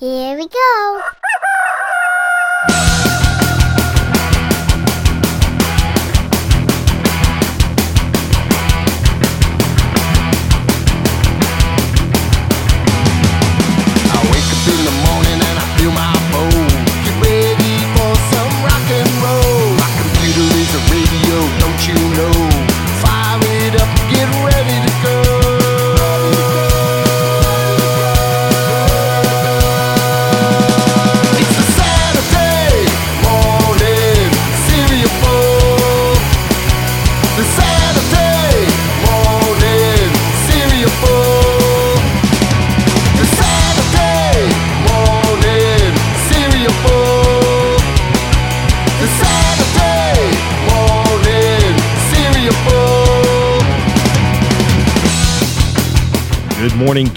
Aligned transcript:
Here 0.00 0.36
we 0.36 0.46
go. 0.46 1.17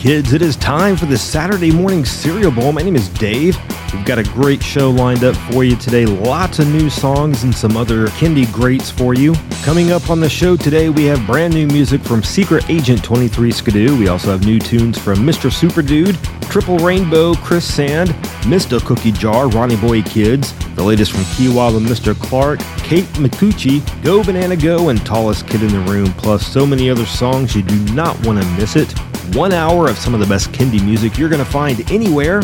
Kids. 0.02 0.34
It 0.34 0.42
is 0.42 0.56
time 0.56 0.98
for 0.98 1.06
the 1.06 1.16
Saturday 1.16 1.70
morning 1.70 2.06
cereal 2.06 2.50
bowl. 2.50 2.72
My 2.72 2.82
name 2.82 2.96
is 2.96 3.08
Dave. 3.08 3.56
We've 3.94 4.04
got 4.04 4.18
a 4.18 4.24
great 4.24 4.64
show 4.64 4.90
lined 4.90 5.24
up 5.24 5.36
for 5.36 5.64
you 5.64 5.76
today. 5.76 6.08
Lots 6.08 6.58
of 6.58 6.68
new 6.70 6.90
songs 6.90 7.44
and 7.44 7.54
some 7.54 7.78
other 7.78 8.08
kindie 8.08 8.52
greats 8.52 8.90
for 8.90 9.14
you. 9.14 9.36
Coming 9.62 9.92
up 9.92 10.10
on 10.10 10.20
the 10.20 10.28
show 10.28 10.58
today, 10.58 10.90
we 10.90 11.04
have 11.06 11.24
brand 11.28 11.54
new 11.54 11.68
music 11.68 12.02
from 12.02 12.24
Secret 12.24 12.68
Agent 12.68 13.04
23 13.04 13.52
Skidoo. 13.52 13.96
We 13.96 14.08
also 14.08 14.32
have 14.32 14.44
new 14.44 14.58
tunes 14.58 14.98
from 14.98 15.20
Mr. 15.20 15.54
Super 15.54 15.84
Dude, 15.84 16.18
Triple 16.50 16.80
Rainbow, 16.80 17.36
Chris 17.36 17.72
Sand, 17.72 18.10
Mista 18.48 18.80
Cookie 18.80 19.12
Jar, 19.12 19.50
Ronnie 19.50 19.78
Boy 19.78 20.02
Kids, 20.02 20.52
the 20.74 20.84
latest 20.84 21.12
from 21.12 21.26
Key 21.36 21.54
Wilde 21.54 21.76
and 21.76 21.86
Mr. 21.86 22.20
Clarke, 22.20 22.62
Kate 22.78 23.06
Micucci, 23.20 23.84
Go 24.02 24.24
Banana 24.24 24.56
Go, 24.56 24.90
and 24.90 25.06
Tallest 25.06 25.48
Kid 25.48 25.62
in 25.62 25.68
the 25.68 25.92
Room, 25.92 26.12
plus 26.14 26.44
so 26.44 26.66
many 26.66 26.90
other 26.90 27.06
songs 27.06 27.56
you 27.56 27.62
do 27.62 27.80
not 27.94 28.16
want 28.26 28.42
to 28.42 28.48
miss 28.54 28.76
it. 28.76 28.92
One 29.34 29.54
hour 29.54 29.88
of 29.88 29.98
some 29.98 30.14
of 30.14 30.20
the 30.20 30.26
best 30.26 30.52
kindie 30.52 30.84
music 30.84 31.18
you're 31.18 31.30
going 31.30 31.44
to 31.44 31.50
find 31.50 31.90
anywhere. 31.90 32.42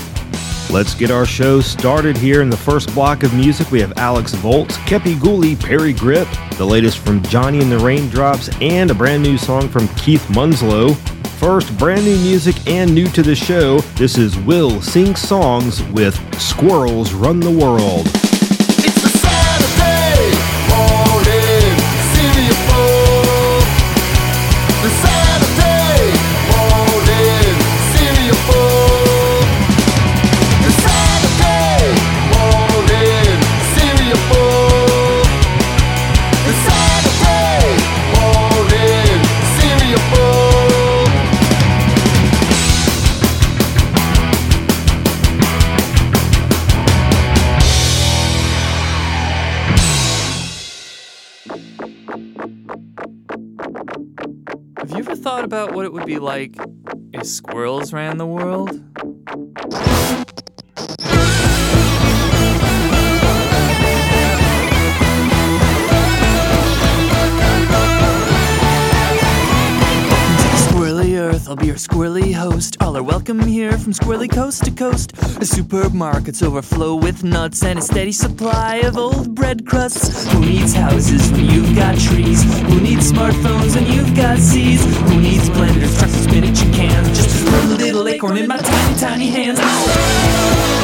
Let's 0.70 0.96
get 0.96 1.12
our 1.12 1.26
show 1.26 1.60
started 1.60 2.16
here. 2.16 2.42
In 2.42 2.50
the 2.50 2.56
first 2.56 2.94
block 2.94 3.24
of 3.24 3.34
music, 3.34 3.72
we 3.72 3.82
have 3.82 3.98
Alex 3.98 4.34
Volz, 4.36 4.78
Kepi 4.86 5.16
Ghoulie, 5.16 5.60
Parry 5.60 5.94
Gripp, 5.94 6.28
the 6.58 6.66
latest 6.66 7.00
from 7.00 7.22
Johnny 7.24 7.60
and 7.60 7.70
the 7.70 7.78
Raindrops, 7.78 8.50
and 8.62 8.90
a 8.90 8.96
brand 8.96 9.22
new 9.22 9.38
song 9.38 9.68
from 9.68 9.90
Keith 9.96 10.26
Munslow. 10.30 10.94
First, 11.40 11.78
brand 11.78 12.06
new 12.06 12.18
music 12.20 12.56
and 12.68 12.96
new 12.96 13.10
to 13.10 13.22
the 13.22 13.36
show. 13.36 13.80
This 13.96 14.18
is 14.18 14.38
Will 14.40 14.82
Sing 14.82 15.14
Songs 15.14 15.84
with 15.90 16.16
Squirrels 16.40 17.12
Run 17.14 17.42
the 17.42 17.52
World. 17.52 18.08
It 55.88 55.94
would 55.94 56.06
be 56.06 56.20
like 56.20 56.58
if 57.14 57.26
squirrels 57.26 57.94
ran 57.94 58.18
the 58.18 58.26
world? 58.26 58.97
Your 71.68 71.76
squirrely 71.76 72.34
host. 72.34 72.78
All 72.80 72.96
are 72.96 73.04
welcome 73.04 73.42
here 73.42 73.78
from 73.78 73.92
squirrely 73.92 74.32
coast 74.32 74.64
to 74.64 74.72
coast. 74.72 75.14
The 75.16 75.46
supermarkets 75.46 76.42
overflow 76.42 76.96
with 76.96 77.26
nuts 77.26 77.62
and 77.62 77.78
a 77.78 77.82
steady 77.82 78.14
supply 78.14 78.78
of 78.78 78.96
old 78.96 79.36
bread 79.36 79.68
crusts. 79.68 80.32
Who 80.32 80.40
needs 80.40 80.74
houses 80.74 81.30
when 81.30 81.44
you've 81.44 81.76
got 81.76 82.00
trees? 82.00 82.42
Who 82.62 82.80
needs 82.80 83.12
smartphones 83.12 83.76
when 83.76 83.86
you've 83.92 84.16
got 84.16 84.38
seeds? 84.38 84.86
Who 85.10 85.20
needs 85.20 85.50
blenders, 85.50 86.00
trucks, 86.00 86.14
spinach 86.14 86.62
and 86.62 86.74
cans? 86.74 87.10
Just 87.10 87.46
a 87.46 87.52
little, 87.52 87.76
little 87.76 88.08
acorn 88.08 88.38
in 88.38 88.48
my 88.48 88.58
tiny, 88.58 89.00
tiny 89.00 89.28
hands. 89.28 89.60
Busy 89.60 90.77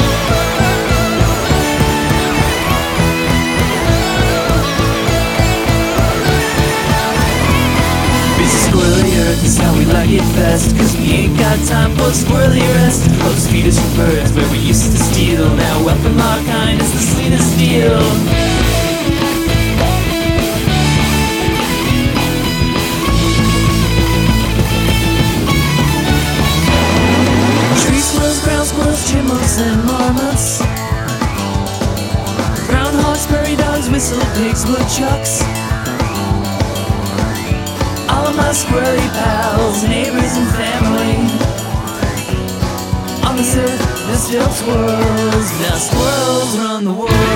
squirrely 8.74 9.14
earth 9.26 9.44
is 9.44 9.56
how 9.56 9.72
we 9.78 9.84
like 9.86 10.10
it 10.10 10.26
best 10.34 10.76
Cause 10.76 10.96
we 10.96 11.12
ain't 11.12 11.38
got 11.38 11.58
time 11.66 11.92
for 11.96 12.10
squirrely 12.10 12.66
rest 12.74 13.08
Close 13.20 13.46
feed 13.46 13.66
us 13.66 13.78
birds 13.96 14.32
where 14.32 14.50
we 14.50 14.58
used 14.58 14.90
to 14.90 14.98
steal. 14.98 15.48
Now 15.54 15.84
welcome 15.84 16.18
our 16.18 16.42
kind 16.44 16.80
is 16.80 16.92
the 16.92 16.98
sweetest 16.98 17.58
deal. 17.58 18.00
Chipmunks, 29.04 29.60
and 29.60 29.84
marmots. 29.84 30.62
Groundhogs, 32.68 33.26
prairie 33.26 33.56
dogs, 33.56 33.90
whistle 33.90 34.20
pigs, 34.34 34.64
woodchucks 34.66 35.63
my 38.36 38.50
squirrely 38.50 39.08
pals, 39.14 39.84
neighbors, 39.84 40.36
and 40.36 40.48
family. 40.54 41.14
On 43.28 43.36
this 43.36 43.56
earth, 43.56 44.06
there's 44.06 44.22
still 44.22 44.48
squirrels. 44.50 45.48
Now 45.60 45.76
squirrels 45.76 46.58
run 46.58 46.84
the 46.84 46.92
world. 46.92 47.33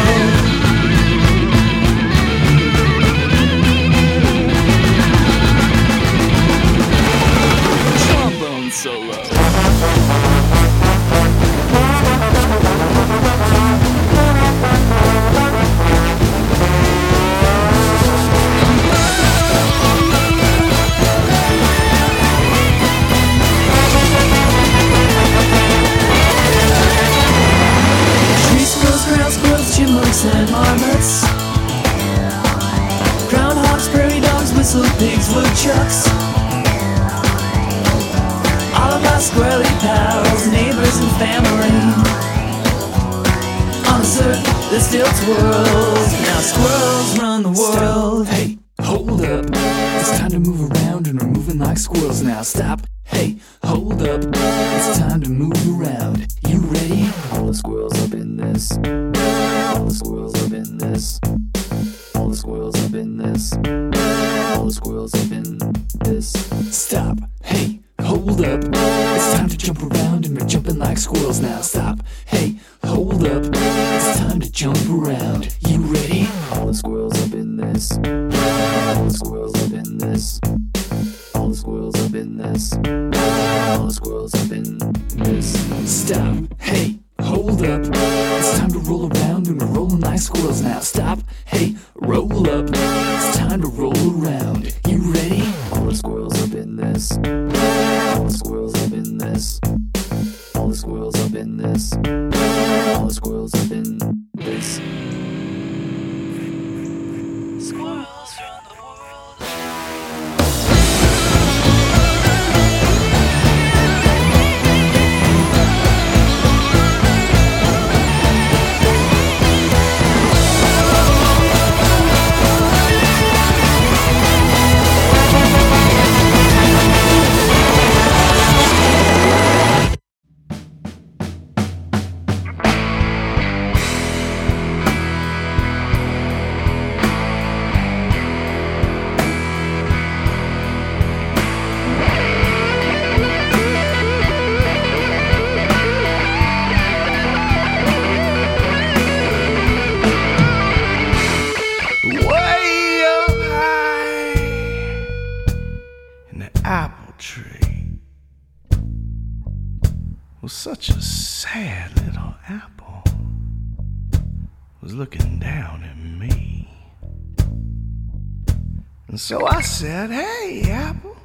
Said 169.79 170.11
hey 170.11 170.69
apple 170.73 171.17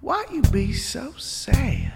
why 0.00 0.24
you 0.32 0.42
be 0.50 0.72
so 0.72 1.12
sad 1.16 1.92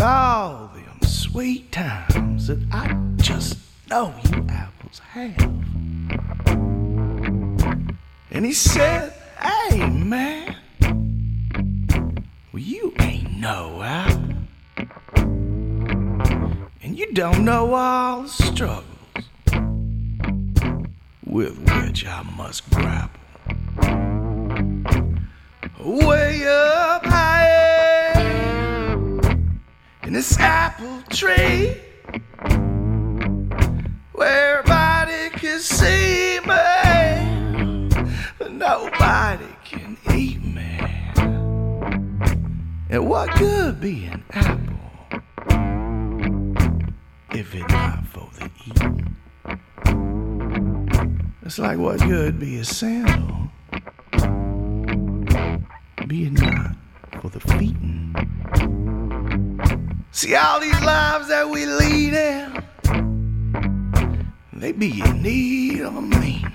all 0.00 0.70
them 0.74 0.98
sweet 1.02 1.70
times 1.70 2.46
that 2.46 2.58
I 2.72 2.96
just 3.16 3.58
know 3.90 4.14
you 4.30 4.46
apples 4.48 4.98
have. 4.98 5.38
And 8.30 8.44
he 8.46 8.52
said, 8.52 9.12
Hey, 9.38 9.88
man, 9.90 10.56
well, 12.52 12.62
you 12.62 12.94
ain't 12.98 13.38
no 13.38 13.82
apple. 13.82 14.34
And 16.82 16.98
you 16.98 17.12
don't 17.12 17.44
know 17.44 17.74
all 17.74 18.22
the 18.22 18.28
struggles 18.28 18.91
with 21.32 21.58
which 21.60 22.06
I 22.06 22.22
must 22.36 22.68
grapple. 22.70 23.18
Way 25.80 26.46
up 26.46 27.06
high 27.06 28.20
in 30.02 30.12
this 30.12 30.38
apple 30.38 31.00
tree 31.08 31.78
where 34.12 34.58
everybody 34.58 35.30
can 35.30 35.58
see 35.58 36.38
me, 36.40 37.88
but 38.38 38.52
nobody 38.52 39.56
can 39.64 39.96
eat 40.14 40.44
me. 40.44 40.78
And 42.90 43.08
what 43.08 43.34
good 43.38 43.80
be 43.80 44.04
an 44.04 44.22
apple 44.32 44.60
if 47.30 47.54
it 47.54 47.66
not 47.70 48.06
It's 51.44 51.58
like 51.58 51.76
what 51.76 51.98
good 52.00 52.38
be 52.38 52.58
a 52.58 52.64
sandal, 52.64 53.48
be 56.06 56.26
it 56.26 56.32
not 56.32 56.76
for 57.20 57.30
the 57.30 57.40
feetin'. 57.40 58.14
See 60.12 60.36
all 60.36 60.60
these 60.60 60.80
lives 60.82 61.26
that 61.28 61.50
we 61.50 61.66
lead 61.66 62.14
in, 62.14 62.62
they 64.52 64.70
be 64.72 65.02
in 65.04 65.22
need 65.22 65.80
of 65.80 65.96
a 65.96 66.00
meaning. 66.00 66.46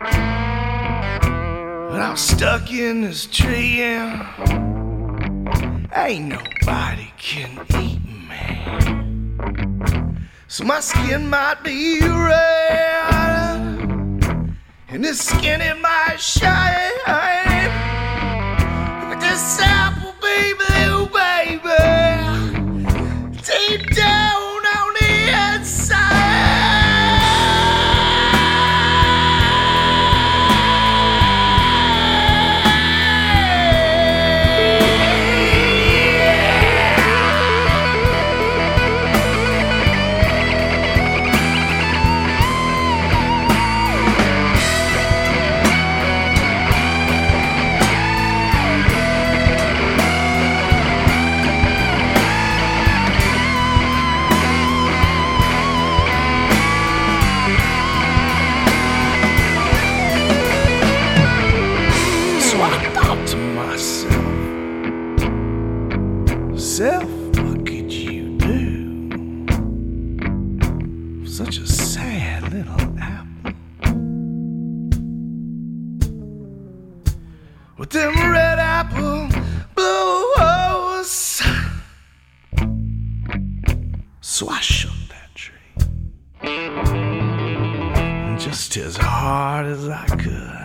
But 0.00 2.00
I'm 2.00 2.16
stuck 2.16 2.72
in 2.72 3.02
this 3.02 3.26
tree 3.26 3.82
and 3.82 4.20
ain't 5.94 6.26
nobody 6.26 7.12
can 7.18 7.64
eat 7.80 8.00
me. 8.28 8.62
So 10.48 10.64
my 10.64 10.80
skin 10.80 11.28
might 11.28 11.62
be 11.62 12.00
red, 12.00 13.13
and 14.94 15.04
this 15.04 15.18
skin 15.18 15.60
it 15.60 15.76
might 15.80 16.20
shine. 16.20 16.92
But 19.08 19.18
this 19.18 19.58
apple 19.60 20.14
baby 20.22 20.73
Just 88.74 88.86
as 88.86 88.96
hard 88.96 89.66
as 89.66 89.88
I 89.88 90.04
could 90.16 90.64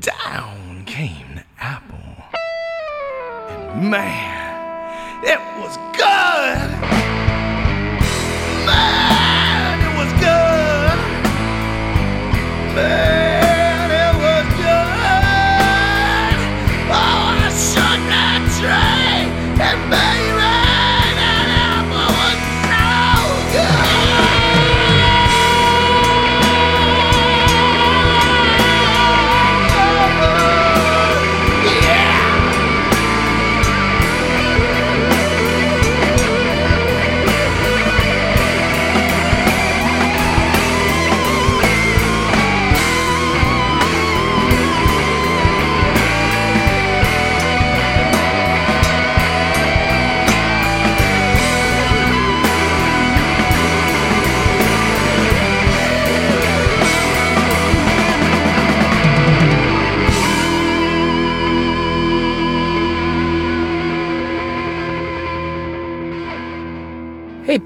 down 0.00 0.82
came 0.86 1.36
the 1.36 1.44
apple. 1.60 2.16
And 3.48 3.88
man, 3.88 5.22
it 5.22 5.38
was 5.60 5.76
good. 5.94 6.70
Man, 8.66 9.78
it 9.86 9.94
was 10.00 10.10
good. 10.18 10.98
Man, 12.74 13.17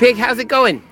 Pig, 0.03 0.17
how's 0.17 0.41
it 0.41 0.49
going? 0.49 0.83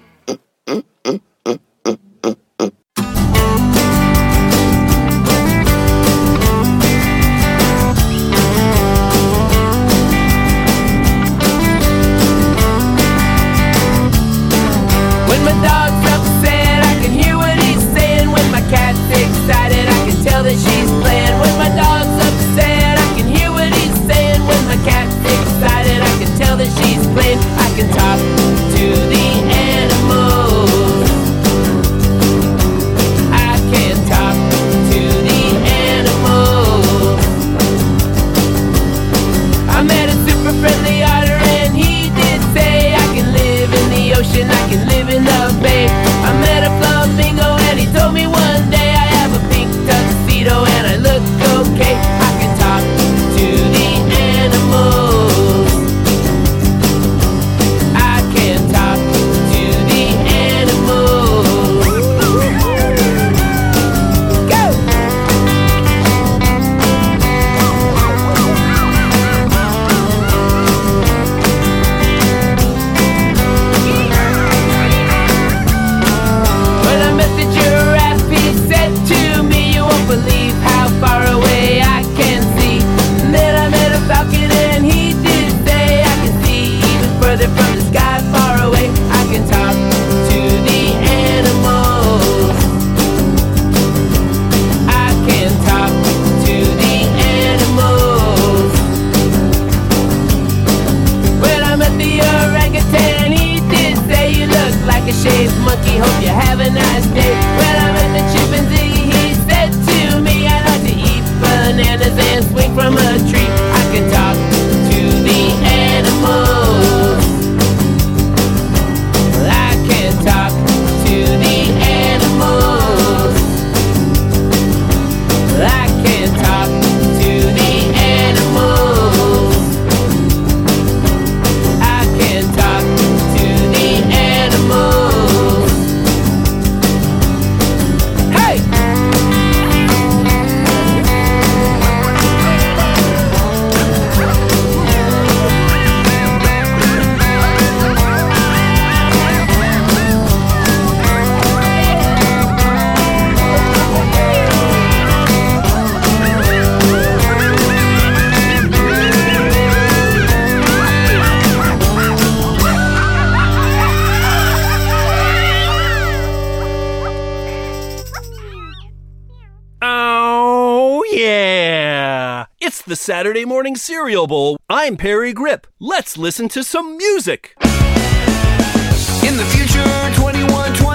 the 172.91 172.97
Saturday 172.97 173.45
Morning 173.45 173.77
Cereal 173.77 174.27
Bowl. 174.27 174.59
I'm 174.69 174.97
Parry 174.97 175.33
Gripp. 175.33 175.67
Let's 175.79 176.19
listen 176.19 176.49
to 176.49 176.65
some 176.65 176.97
music. 176.97 177.55
In 177.63 179.37
the 179.37 179.47
future, 179.53 179.85
2120. 180.17 180.90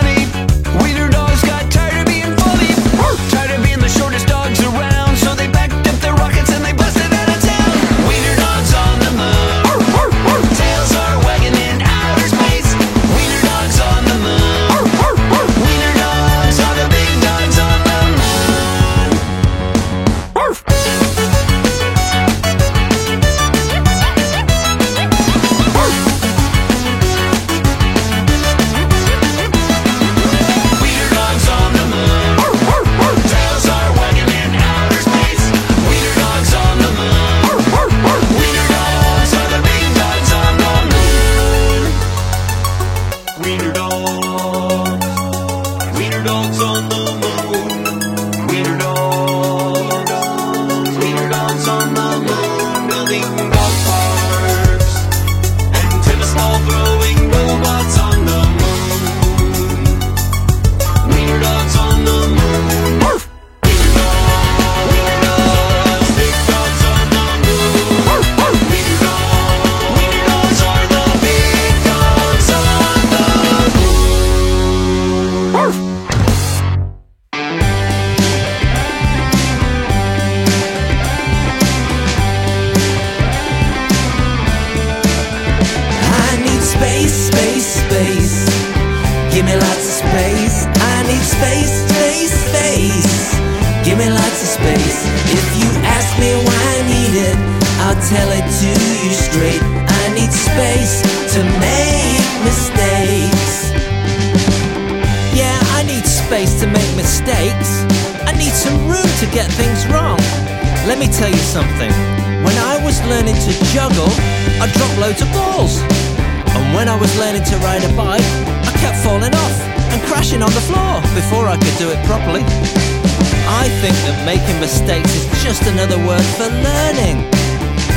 Just 125.45 125.67
another 125.67 125.99
word 126.07 126.25
for 126.37 126.49
learning. 126.49 127.21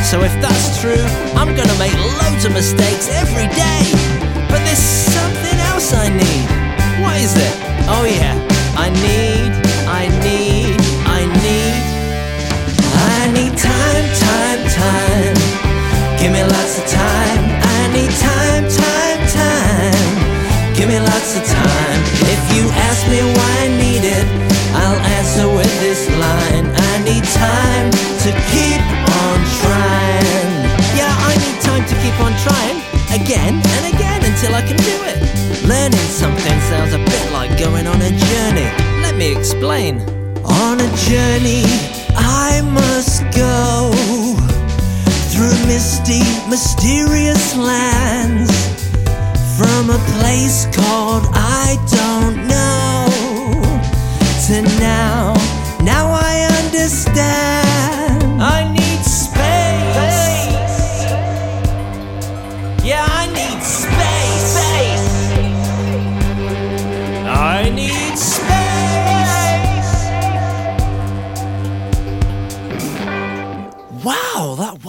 So 0.05 0.21
if 0.21 0.35
that's 0.37 0.78
true, 0.83 1.05
I'm 1.33 1.57
gonna 1.57 1.78
make 1.78 1.97
loads 2.21 2.45
of 2.45 2.52
mistakes 2.52 3.09
every 3.09 3.49
day. 3.57 3.83
But 4.50 4.61
there's 4.67 4.87
something 5.17 5.59
else 5.73 5.95
I 5.95 6.12
need. 6.12 6.45
What 7.00 7.17
is 7.17 7.35
it? 7.37 7.55
Oh 7.88 8.05
yeah, 8.05 8.37
I 8.76 8.90
need, 9.00 9.50
I 9.88 10.12
need, 10.28 10.76
I 11.09 11.21
need. 11.40 11.75
I 13.17 13.33
need 13.33 13.57
time, 13.57 14.07
time, 14.26 14.61
time. 14.83 15.37
Give 16.21 16.31
me 16.31 16.43
lots 16.45 16.75
of 16.81 16.85
time. 16.87 17.40
I 17.76 17.81
need 17.97 18.12
time, 18.28 18.64
time, 18.85 19.21
time. 19.40 20.76
Give 20.76 20.87
me 20.87 21.00
lots 21.00 21.35
of 21.38 21.45
time. 21.47 21.67
Again 33.28 33.61
and 33.76 33.94
again 33.94 34.25
until 34.25 34.54
I 34.54 34.62
can 34.62 34.76
do 34.78 34.97
it. 35.04 35.18
Learning 35.68 36.08
something 36.08 36.61
sounds 36.73 36.94
a 36.94 36.99
bit 36.99 37.30
like 37.30 37.58
going 37.58 37.87
on 37.87 38.00
a 38.00 38.11
journey. 38.11 38.70
Let 39.02 39.16
me 39.16 39.37
explain. 39.37 40.00
On 40.44 40.80
a 40.80 40.90
journey, 40.97 41.62
I 42.16 42.62
must 42.64 43.25
go 43.37 43.92
through 45.28 45.52
misty, 45.66 46.25
mysterious 46.49 47.54
lands 47.54 48.50
from 49.58 49.90
a 49.90 49.99
place 50.16 50.64
called 50.73 51.25
I 51.35 51.76
don't 51.90 52.08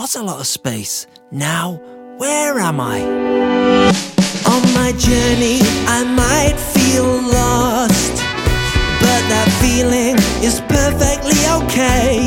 Wow, 0.10 0.14
that 0.14 0.22
was 0.22 0.30
a 0.30 0.34
lot 0.34 0.40
of 0.40 0.48
space. 0.48 1.08
Now, 1.32 1.80
where 2.18 2.58
am 2.60 2.80
I? 2.80 3.02
On 4.46 4.62
my 4.74 4.92
journey, 4.98 5.62
I 5.86 6.04
might 6.04 6.58
feel 6.58 7.06
lost, 7.06 8.16
but 9.02 9.22
that 9.30 9.50
feeling 9.62 10.18
is 10.42 10.62
perfectly 10.62 11.38
okay. 11.62 12.26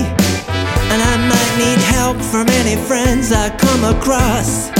And 0.92 1.00
I 1.02 1.16
might 1.26 1.52
need 1.59 1.80
help 1.96 2.18
from 2.22 2.48
any 2.62 2.76
friends 2.87 3.33
I 3.33 3.50
come 3.56 3.83
across, 3.85 4.70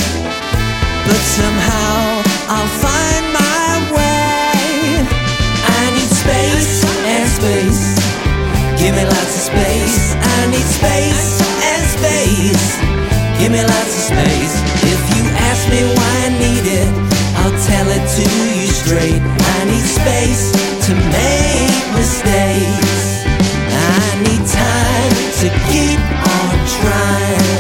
but 1.07 1.23
somehow 1.39 2.23
I'll 2.55 2.73
find 2.87 3.25
my 3.35 3.71
way. 3.97 5.03
I 5.67 5.83
need 5.97 6.13
space 6.23 6.85
and 6.87 7.27
space. 7.27 8.03
Give 8.79 8.95
me 8.95 9.05
lots 9.05 9.35
of 9.39 9.45
space. 9.51 10.15
I 10.15 10.47
need 10.51 10.69
space 10.79 11.41
and 11.67 11.83
space. 11.99 12.92
Give 13.43 13.51
me 13.51 13.61
lots 13.61 13.95
of 13.99 14.15
space. 14.15 14.55
If 14.87 15.03
you 15.17 15.25
ask 15.51 15.69
me 15.69 15.83
why 15.83 16.15
I 16.27 16.31
need 16.39 16.63
it, 16.63 16.91
I'll 17.43 17.59
tell 17.67 17.89
it 17.91 18.05
to 18.19 18.25
you 18.55 18.69
straight. 18.69 19.21
I 19.21 19.65
need 19.65 19.83
space 19.83 20.53
to 20.87 20.95
make 21.11 21.85
mistakes. 21.99 23.27
I 23.67 24.07
need 24.23 24.47
time 24.47 25.15
to 25.43 25.49
keep 25.67 25.99
on 26.39 26.55
trying. 26.79 27.52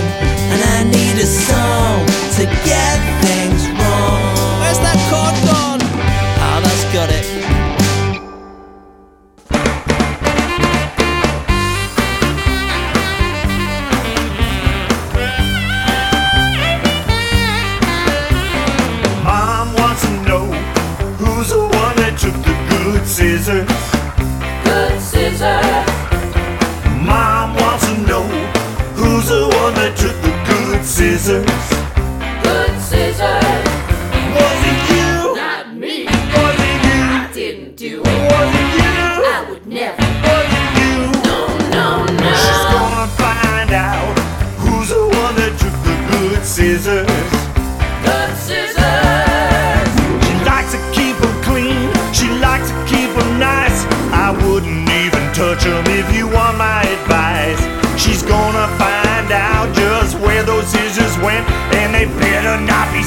Scissors. 46.62 47.08
Good 48.06 48.32
scissors. 48.46 49.88
She 50.26 50.34
likes 50.50 50.70
to 50.76 50.80
keep 50.96 51.16
'em 51.26 51.36
clean, 51.42 51.90
she 52.18 52.28
likes 52.46 52.68
to 52.70 52.76
keep 52.92 53.10
'em 53.22 53.30
nice. 53.40 53.78
I 54.26 54.28
wouldn't 54.42 54.88
even 55.02 55.24
touch 55.40 55.66
'em 55.66 55.84
if 56.00 56.06
you 56.16 56.24
want 56.28 56.54
my 56.58 56.82
advice. 56.96 57.62
She's 58.02 58.22
gonna 58.34 58.68
find 58.82 59.28
out 59.32 59.66
just 59.74 60.12
where 60.24 60.44
those 60.50 60.66
scissors 60.72 61.16
went, 61.26 61.44
and 61.78 61.88
they 61.96 62.06
better 62.24 62.56
not 62.72 62.86
be 62.94 63.02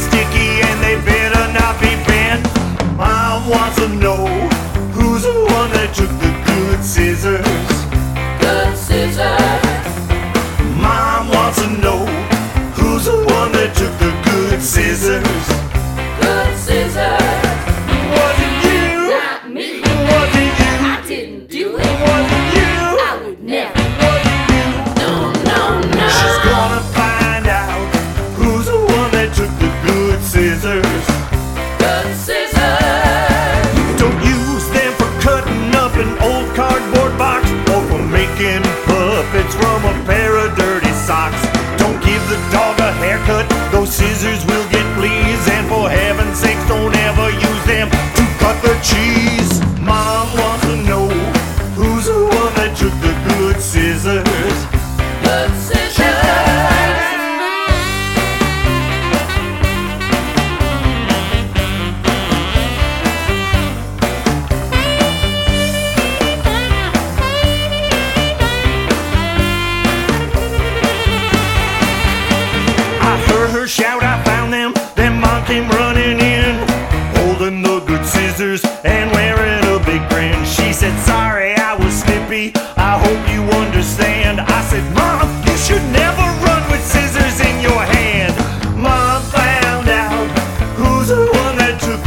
the 91.81 92.04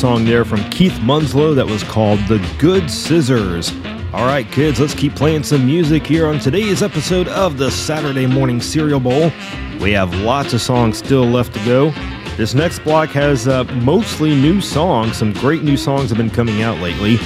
song 0.00 0.24
there 0.24 0.46
from 0.46 0.64
Keith 0.70 0.98
Munslow 1.02 1.54
that 1.54 1.66
was 1.66 1.82
called 1.84 2.18
The 2.20 2.38
Good 2.58 2.90
Scissors. 2.90 3.70
All 4.14 4.24
right, 4.24 4.50
kids, 4.50 4.80
let's 4.80 4.94
keep 4.94 5.14
playing 5.14 5.42
some 5.42 5.66
music 5.66 6.06
here 6.06 6.26
on 6.26 6.38
today's 6.38 6.82
episode 6.82 7.28
of 7.28 7.58
the 7.58 7.70
Saturday 7.70 8.26
Morning 8.26 8.62
Cereal 8.62 8.98
Bowl. 8.98 9.30
We 9.78 9.92
have 9.92 10.14
lots 10.14 10.54
of 10.54 10.62
songs 10.62 10.96
still 10.96 11.26
left 11.26 11.52
to 11.52 11.64
go. 11.66 11.90
This 12.38 12.54
next 12.54 12.78
block 12.78 13.10
has 13.10 13.46
uh, 13.46 13.64
mostly 13.82 14.30
new 14.30 14.62
songs. 14.62 15.18
Some 15.18 15.34
great 15.34 15.64
new 15.64 15.76
songs 15.76 16.08
have 16.08 16.16
been 16.16 16.30
coming 16.30 16.62
out 16.62 16.78
lately. 16.78 17.18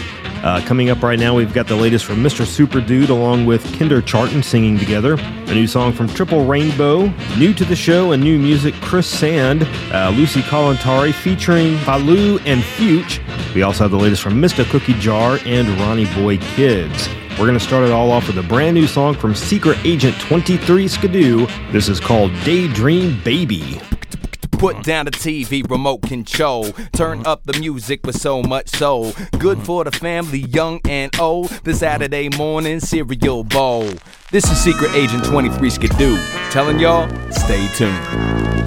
Uh, 0.44 0.60
coming 0.66 0.90
up 0.90 1.02
right 1.02 1.18
now, 1.18 1.34
we've 1.34 1.54
got 1.54 1.66
the 1.66 1.74
latest 1.74 2.04
from 2.04 2.16
Mr. 2.16 2.44
Super 2.44 2.82
Dude 2.82 3.08
along 3.08 3.46
with 3.46 3.64
KinderChartin' 3.68 4.44
singing 4.44 4.78
together. 4.78 5.14
A 5.14 5.54
new 5.54 5.66
song 5.66 5.90
from 5.90 6.06
Triple 6.06 6.44
Rainbow. 6.44 7.06
New 7.38 7.54
to 7.54 7.64
the 7.64 7.74
show 7.74 8.12
and 8.12 8.22
new 8.22 8.38
music, 8.38 8.74
Chris 8.82 9.06
Sand, 9.06 9.62
uh, 9.90 10.12
Lucy 10.14 10.42
Kalantari 10.42 11.14
featuring 11.14 11.78
Falu 11.78 12.42
and 12.44 12.60
Fyütch. 12.60 13.22
We 13.54 13.62
also 13.62 13.84
have 13.84 13.90
the 13.90 13.96
latest 13.96 14.20
from 14.20 14.38
Mista 14.38 14.66
Cookie 14.66 14.92
Jar 15.00 15.38
and 15.46 15.66
Ronnie 15.80 16.12
Boy 16.14 16.36
Kids. 16.36 17.08
We're 17.38 17.46
going 17.46 17.58
to 17.58 17.64
start 17.64 17.84
it 17.84 17.90
all 17.90 18.12
off 18.12 18.26
with 18.26 18.36
a 18.36 18.42
brand 18.42 18.74
new 18.74 18.86
song 18.86 19.14
from 19.14 19.34
Secret 19.34 19.78
Agent 19.82 20.14
23 20.20 20.88
Skidoo. 20.88 21.46
This 21.72 21.88
is 21.88 22.00
called 22.00 22.30
Daydream 22.44 23.18
Baby. 23.24 23.80
Put 24.64 24.82
down 24.82 25.04
the 25.04 25.10
TV 25.10 25.70
remote 25.70 26.00
control. 26.00 26.72
Turn 26.94 27.26
up 27.26 27.44
the 27.44 27.52
music 27.60 28.06
with 28.06 28.18
so 28.18 28.42
much 28.42 28.70
soul. 28.70 29.12
Good 29.38 29.58
for 29.58 29.84
the 29.84 29.90
family, 29.90 30.38
young 30.38 30.80
and 30.88 31.14
old. 31.20 31.50
The 31.64 31.74
Saturday 31.74 32.30
morning 32.30 32.80
cereal 32.80 33.44
bowl. 33.44 33.90
This 34.30 34.50
is 34.50 34.56
Secret 34.56 34.94
Agent 34.94 35.26
23 35.26 35.68
Skidoo. 35.68 36.16
Telling 36.50 36.78
y'all, 36.78 37.10
stay 37.30 37.68
tuned. 37.74 38.63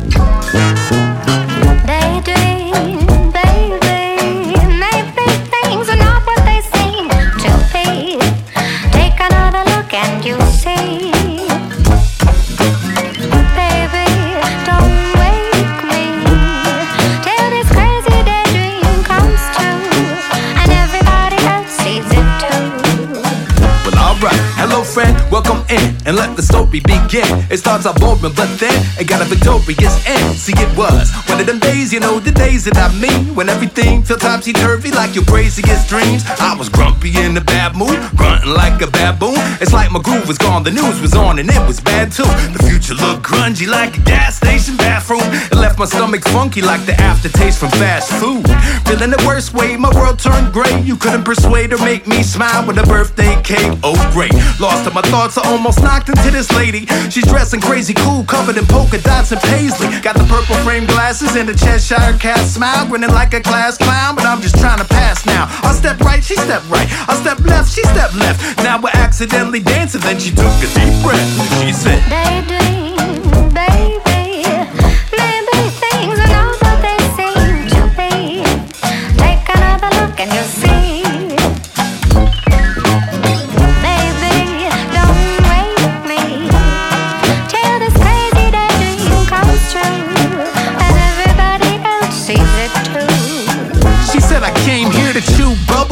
The 26.37 26.43
story 26.43 26.79
begin. 26.79 27.25
It 27.49 27.57
starts 27.57 27.85
out 27.89 27.99
boring, 27.99 28.21
but 28.37 28.47
then 28.61 28.77
it 29.01 29.09
got 29.09 29.25
a 29.25 29.25
victorious 29.25 29.97
end. 30.05 30.37
See, 30.37 30.53
it 30.53 30.71
was 30.77 31.09
one 31.25 31.41
of 31.41 31.47
them 31.47 31.57
days, 31.59 31.91
you 31.91 31.99
know, 31.99 32.19
the 32.19 32.31
days 32.31 32.63
that 32.65 32.77
I 32.77 32.93
mean, 32.93 33.33
when 33.33 33.49
everything 33.49 34.03
felt 34.03 34.21
topsy 34.21 34.53
turvy 34.53 34.91
like 34.91 35.15
your 35.15 35.25
craziest 35.25 35.89
dreams. 35.89 36.23
I 36.39 36.55
was 36.55 36.69
grumpy 36.69 37.17
in 37.17 37.35
a 37.35 37.41
bad 37.41 37.75
mood, 37.75 37.97
grunting 38.15 38.53
like 38.53 38.81
a 38.81 38.87
baboon. 38.87 39.41
It's 39.59 39.73
like 39.73 39.91
my 39.91 39.99
groove 39.99 40.27
was 40.27 40.37
gone, 40.37 40.61
the 40.63 40.71
news 40.71 41.01
was 41.01 41.15
on, 41.15 41.39
and 41.39 41.49
it 41.49 41.63
was 41.65 41.79
bad 41.81 42.11
too. 42.11 42.29
The 42.53 42.61
future 42.69 42.93
looked 42.93 43.25
grungy 43.25 43.67
like 43.67 43.97
a 43.97 44.01
gas 44.01 44.37
station 44.37 44.77
bathroom. 44.77 45.25
It 45.49 45.57
left 45.57 45.79
my 45.79 45.85
stomach 45.85 46.23
funky 46.29 46.61
like 46.61 46.85
the 46.85 46.93
aftertaste 47.01 47.59
from 47.59 47.71
fast 47.81 48.13
food. 48.21 48.45
Feeling 48.85 49.09
the 49.09 49.23
worst 49.25 49.55
way, 49.55 49.75
my 49.75 49.89
world 49.97 50.19
turned 50.19 50.53
gray. 50.53 50.81
You 50.81 50.97
couldn't 50.97 51.23
persuade 51.23 51.73
or 51.73 51.79
make 51.79 52.05
me 52.05 52.21
smile 52.21 52.65
with 52.67 52.77
a 52.77 52.83
birthday 52.83 53.41
cake. 53.41 53.73
Oh, 53.81 53.97
great. 54.13 54.33
Lost 54.59 54.85
to 54.85 54.93
my 54.93 55.01
thoughts, 55.09 55.37
I 55.37 55.49
almost 55.49 55.81
knocked 55.81 56.09
into 56.09 56.26
this 56.31 56.51
lady. 56.53 56.85
She's 57.09 57.25
dressing 57.25 57.61
crazy 57.61 57.93
cool, 57.93 58.23
covered 58.23 58.57
in 58.57 58.65
polka 58.65 58.99
dots 59.01 59.31
and 59.31 59.41
paisley. 59.41 59.87
Got 60.01 60.17
the 60.17 60.25
purple 60.25 60.55
frame 60.63 60.85
glasses 60.85 61.35
and 61.35 61.49
a 61.49 61.55
Cheshire 61.55 62.17
cat 62.19 62.39
smile, 62.39 62.87
grinning 62.87 63.11
like 63.11 63.33
a 63.33 63.41
class 63.41 63.77
clown. 63.77 64.15
But 64.15 64.25
I'm 64.25 64.41
just 64.41 64.57
trying 64.59 64.79
to 64.79 64.85
pass 64.85 65.25
now. 65.25 65.47
I 65.63 65.73
step 65.73 65.99
right, 66.01 66.23
she 66.23 66.35
step 66.35 66.63
right. 66.69 66.87
I 67.07 67.15
step 67.15 67.39
left, 67.39 67.71
she 67.73 67.83
step 67.83 68.13
left. 68.15 68.39
Now 68.63 68.81
we're 68.81 68.95
accidentally 68.95 69.61
dancing. 69.61 70.01
Then 70.01 70.19
she 70.19 70.31
took 70.31 70.55
a 70.63 70.69
deep 70.73 70.95
breath 71.03 71.27
she 71.61 71.73
said, 71.73 72.76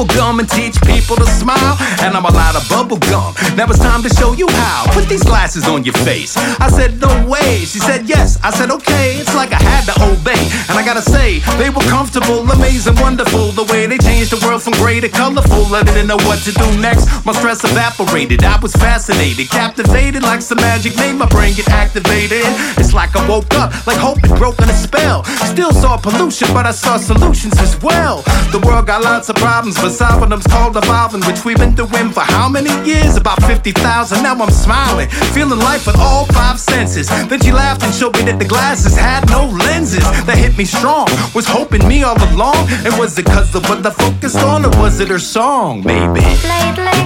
gum 0.08 0.40
and 0.40 0.50
teach 0.50 0.80
people 0.82 1.16
to 1.16 1.26
smile. 1.26 1.78
And 2.02 2.16
I'm 2.16 2.26
a 2.26 2.34
lot 2.34 2.56
of 2.56 2.68
bubble 2.70 2.98
gum. 2.98 3.34
Now 3.56 3.66
it's 3.66 3.80
time 3.80 4.04
to 4.04 4.10
show 4.10 4.34
you 4.34 4.48
how. 4.50 4.86
Put 4.92 5.08
these 5.10 5.24
glasses 5.24 5.68
on 5.68 5.84
your 5.84 5.96
face. 6.06 6.38
I 6.38 6.70
said, 6.70 7.00
no 7.00 7.12
way. 7.28 7.66
She 7.66 7.80
said, 7.80 8.08
yes. 8.08 8.40
I 8.44 8.52
said, 8.52 8.72
okay. 8.72 9.18
It's 9.18 9.36
like 9.36 9.52
I 9.54 9.62
had 9.62 9.86
to 9.92 9.96
obey. 10.04 10.42
And 10.70 10.78
I 10.78 10.84
gotta 10.86 11.02
say, 11.02 11.40
they 11.58 11.70
were 11.70 11.86
comfortable, 11.90 12.50
amazing, 12.50 12.96
wonderful. 12.96 13.52
The 13.52 13.64
way 13.72 13.88
they 13.88 13.98
changed 13.98 14.32
the 14.32 14.42
world 14.46 14.62
from 14.64 14.74
gray 14.74 15.00
to 15.00 15.10
colorful. 15.10 15.74
I 15.74 15.84
didn't 15.84 16.08
know 16.08 16.22
what 16.28 16.40
to 16.44 16.52
do 16.52 16.68
next. 16.80 17.08
My 17.26 17.34
stress 17.34 17.64
evaporated. 17.64 18.44
I 18.44 18.60
was 18.60 18.74
fascinated, 18.74 19.50
captivated 19.50 20.24
like 20.24 20.42
some 20.42 20.58
magic 20.58 20.96
made 20.98 21.14
my 21.14 21.28
brain 21.28 21.54
get 21.56 21.70
activated. 21.70 22.44
It's 22.78 22.94
like 22.94 23.16
I 23.16 23.28
woke 23.28 23.54
up, 23.56 23.72
like 23.88 23.98
hope 23.98 24.20
had 24.20 24.38
broken 24.38 24.70
a 24.70 24.74
spell. 24.74 25.24
Still 25.54 25.72
saw 25.72 25.98
pollution, 25.98 26.48
but 26.54 26.66
I 26.66 26.72
saw 26.72 26.98
solutions 26.98 27.58
as 27.60 27.80
well. 27.82 28.22
The 28.52 28.62
world 28.66 28.88
got 28.88 29.04
lots 29.04 29.30
of 29.30 29.36
problems, 29.38 29.76
but 29.76 29.92
solving 29.96 30.30
them's 30.30 30.46
called 30.48 30.76
evolving, 30.76 31.22
which 31.22 31.46
we've 31.46 31.58
been 31.58 31.74
doing 31.74 32.10
for 32.12 32.20
how 32.20 32.50
many 32.50 32.70
years? 32.86 33.16
About 33.16 33.42
50,000. 33.44 34.22
Now 34.24 34.36
I'm 34.36 34.52
smiling, 34.52 35.08
feeling 35.34 35.60
life 35.60 35.88
with 35.88 35.98
all 35.98 36.26
five 36.26 36.60
senses. 36.60 37.08
Then 37.08 37.40
she 37.40 37.52
laughed 37.52 37.84
and 37.84 37.94
showed 37.94 38.14
me 38.18 38.24
that 38.24 38.38
the 38.38 38.46
glasses 38.46 38.96
had 38.96 39.30
no 39.30 39.48
lenses. 39.66 40.04
That 40.28 40.38
hit 40.38 40.58
me 40.58 40.66
strong, 40.66 41.08
was 41.34 41.48
hoping 41.48 41.88
me 41.88 42.04
all 42.04 42.18
along. 42.34 42.68
And 42.84 42.98
was 43.00 43.18
it 43.18 43.26
cause 43.26 43.56
of 43.56 43.64
what 43.70 43.86
I 43.86 43.92
focused 43.92 44.38
on, 44.38 44.66
or 44.66 44.72
was 44.82 45.00
it 45.00 45.08
her 45.08 45.20
song? 45.20 45.84
Maybe. 45.84 46.20
Lately, 46.44 47.02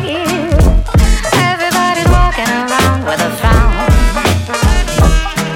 everybody's 1.38 2.10
walking 2.10 2.50
around 2.50 3.06
with 3.06 3.22
a 3.22 3.32
frown. 3.38 3.70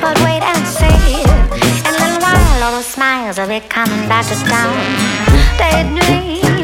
But 0.03 0.15
wait 0.21 0.43
and 0.43 0.63
see, 0.67 1.23
in 1.87 1.93
a 1.93 1.97
little 1.97 2.21
while, 2.21 2.63
all 2.63 2.71
those 2.77 2.85
smiles 2.85 3.39
will 3.39 3.61
coming 3.69 4.07
back 4.07 4.25
to 4.29 4.35
town. 4.45 4.77
Daydream, 5.57 6.62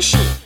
hog 0.00 0.39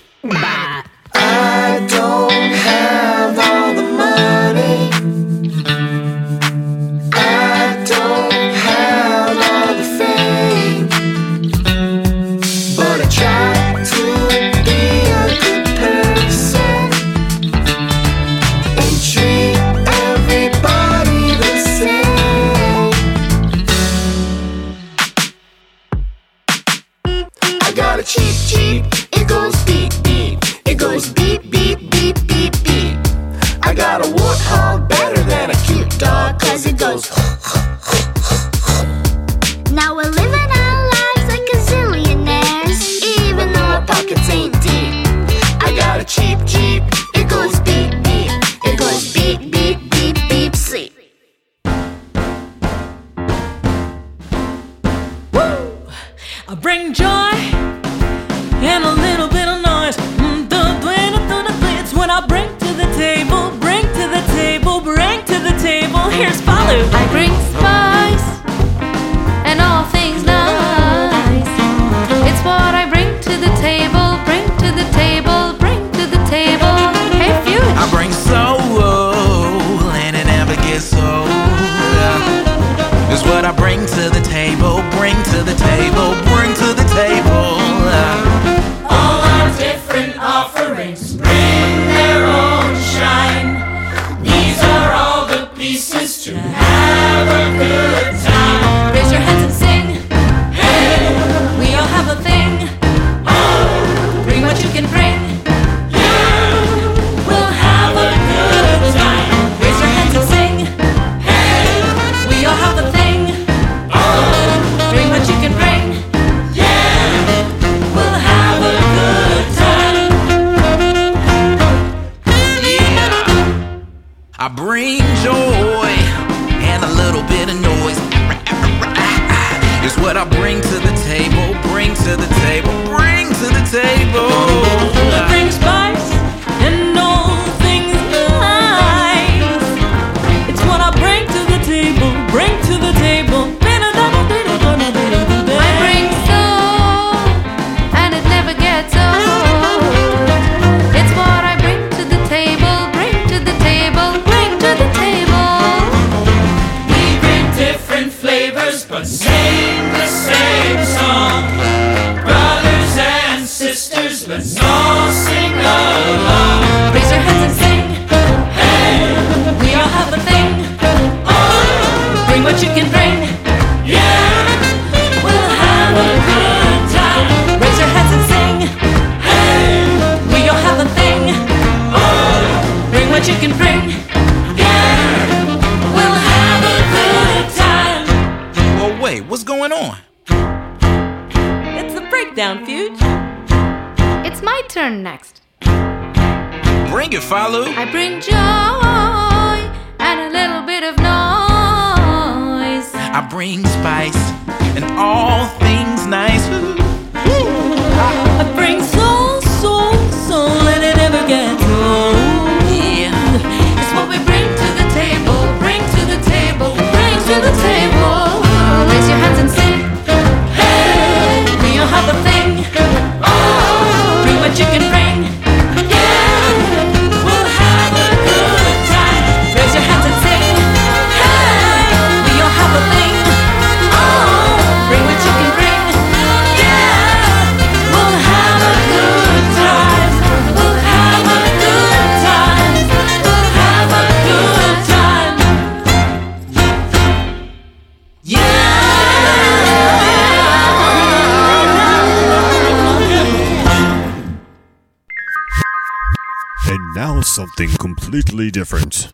completely 258.14 258.48
different. 258.48 259.12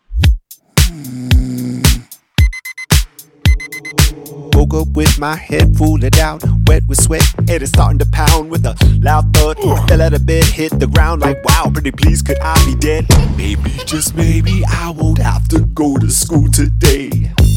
Woke 4.53 4.75
up 4.75 4.89
with 4.95 5.17
my 5.17 5.35
head 5.35 5.75
full 5.75 5.95
of 5.95 6.11
doubt, 6.11 6.43
wet 6.67 6.83
with 6.87 7.01
sweat. 7.01 7.23
It 7.49 7.63
is 7.63 7.69
starting 7.69 7.97
to 7.97 8.05
pound 8.05 8.51
with 8.51 8.63
a 8.63 8.75
loud 9.01 9.33
thud. 9.33 9.57
Fell 9.87 10.03
out 10.03 10.13
of 10.13 10.27
bed, 10.27 10.43
hit 10.43 10.79
the 10.79 10.85
ground 10.85 11.21
like 11.21 11.43
wow. 11.43 11.71
Pretty 11.73 11.89
please, 11.89 12.21
could 12.21 12.37
I 12.41 12.63
be 12.63 12.75
dead? 12.75 13.07
Maybe, 13.35 13.71
just 13.87 14.15
maybe, 14.15 14.61
I 14.67 14.91
won't 14.91 15.17
have 15.17 15.47
to 15.47 15.61
go 15.61 15.97
to 15.97 16.11
school 16.11 16.47
today. 16.51 17.09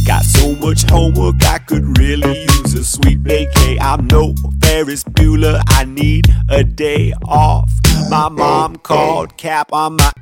Got 0.05 0.25
so 0.25 0.55
much 0.57 0.83
homework, 0.91 1.43
I 1.45 1.59
could 1.59 1.99
really 1.99 2.43
use 2.43 2.75
a 2.75 2.85
sweet 2.85 3.23
vacay. 3.23 3.79
I'm 3.81 4.07
no 4.07 4.35
Ferris 4.61 5.03
Bueller, 5.03 5.63
I 5.69 5.85
need 5.85 6.27
a 6.51 6.63
day 6.63 7.13
off. 7.27 7.71
My 8.11 8.29
mom 8.29 8.77
called 8.77 9.37
cap 9.39 9.73
on 9.73 9.97
my 9.97 10.13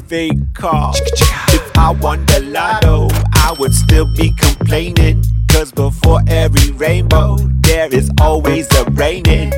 fake 0.06 0.54
car. 0.54 0.94
If 0.96 1.76
I 1.76 1.90
won 1.90 2.24
the 2.26 2.40
lotto, 2.40 3.08
I 3.34 3.54
would 3.58 3.74
still 3.74 4.06
be 4.16 4.32
complaining. 4.40 5.22
Cause 5.50 5.72
before 5.72 6.22
every 6.26 6.70
rainbow, 6.70 7.36
there 7.36 7.94
is 7.94 8.10
always 8.20 8.66
a 8.76 8.84
raining. 8.92 9.52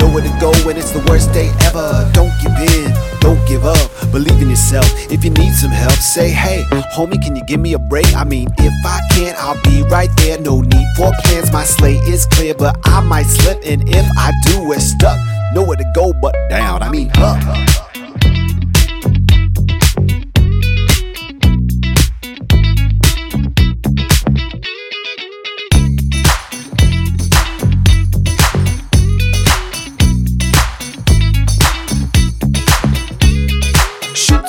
Nowhere 0.00 0.22
to 0.22 0.32
go 0.40 0.50
when 0.64 0.76
it's 0.76 0.90
the 0.90 1.04
worst 1.08 1.32
day 1.32 1.52
ever. 1.68 2.10
Don't 2.12 2.32
give 2.42 2.56
in, 2.56 2.92
don't 3.20 3.40
give 3.46 3.64
up. 3.64 3.78
Believe 4.10 4.40
in 4.40 4.50
yourself. 4.50 4.86
If 5.12 5.24
you 5.24 5.30
need 5.30 5.52
some 5.52 5.70
help, 5.70 5.92
say, 5.92 6.30
hey, 6.30 6.64
homie, 6.96 7.22
can 7.22 7.36
you 7.36 7.44
give 7.44 7.60
me 7.60 7.74
a 7.74 7.78
break? 7.78 8.06
I 8.16 8.24
mean, 8.24 8.48
if 8.58 8.74
I 8.84 8.98
can't, 9.12 9.36
I'll 9.38 9.60
be 9.62 9.82
right 9.90 10.10
there. 10.16 10.40
No 10.40 10.62
need 10.62 10.86
for 10.96 11.12
plans, 11.24 11.52
my 11.52 11.64
slate 11.64 12.02
is 12.08 12.26
clear, 12.26 12.54
but 12.54 12.76
I 12.84 13.00
might 13.00 13.26
slip. 13.26 13.60
And 13.64 13.88
if 13.88 14.06
I 14.16 14.32
do, 14.46 14.64
we're 14.66 14.80
stuck. 14.80 15.18
Nowhere 15.54 15.76
to 15.76 15.92
go 15.94 16.12
but 16.12 16.34
down. 16.48 16.82
I 16.82 16.90
mean, 16.90 17.10
up. 17.16 17.89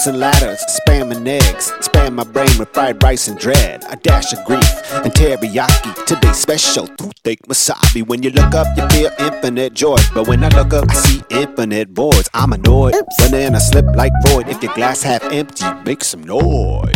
Shoots 0.02 0.08
and 0.08 0.20
ladders, 0.20 0.66
spamming 0.66 1.28
eggs, 1.28 1.72
spam 1.82 2.16
my 2.16 2.24
brain 2.24 2.50
with 2.58 2.74
fried 2.74 3.04
rice 3.04 3.28
and 3.28 3.38
dread. 3.38 3.84
A 3.88 3.96
dash 3.96 4.34
of 4.34 4.44
grief 4.46 4.64
and 4.94 5.14
teriyaki. 5.14 6.06
Today's 6.06 6.38
special 6.38 6.88
toothache 6.88 7.44
wasabi. 7.48 8.08
When 8.08 8.24
you 8.24 8.32
look 8.32 8.56
up, 8.56 8.66
you 8.76 8.90
feel 8.90 9.12
infinite 9.20 9.76
joy. 9.76 9.98
But 10.16 10.28
when 10.28 10.44
I 10.44 10.48
look 10.50 10.74
up, 10.74 10.90
I 10.90 10.94
see 10.96 11.22
infinite 11.30 11.90
voids. 11.90 12.32
I'm 12.34 12.52
annoyed. 12.52 12.96
Banana 13.20 13.60
slip 13.60 13.86
like 13.96 14.12
void. 14.26 14.48
If 14.48 14.64
your 14.64 14.74
glass 14.74 15.04
half 15.04 15.24
empty, 15.26 15.66
make 15.86 16.04
some 16.04 16.24
noise. 16.24 16.90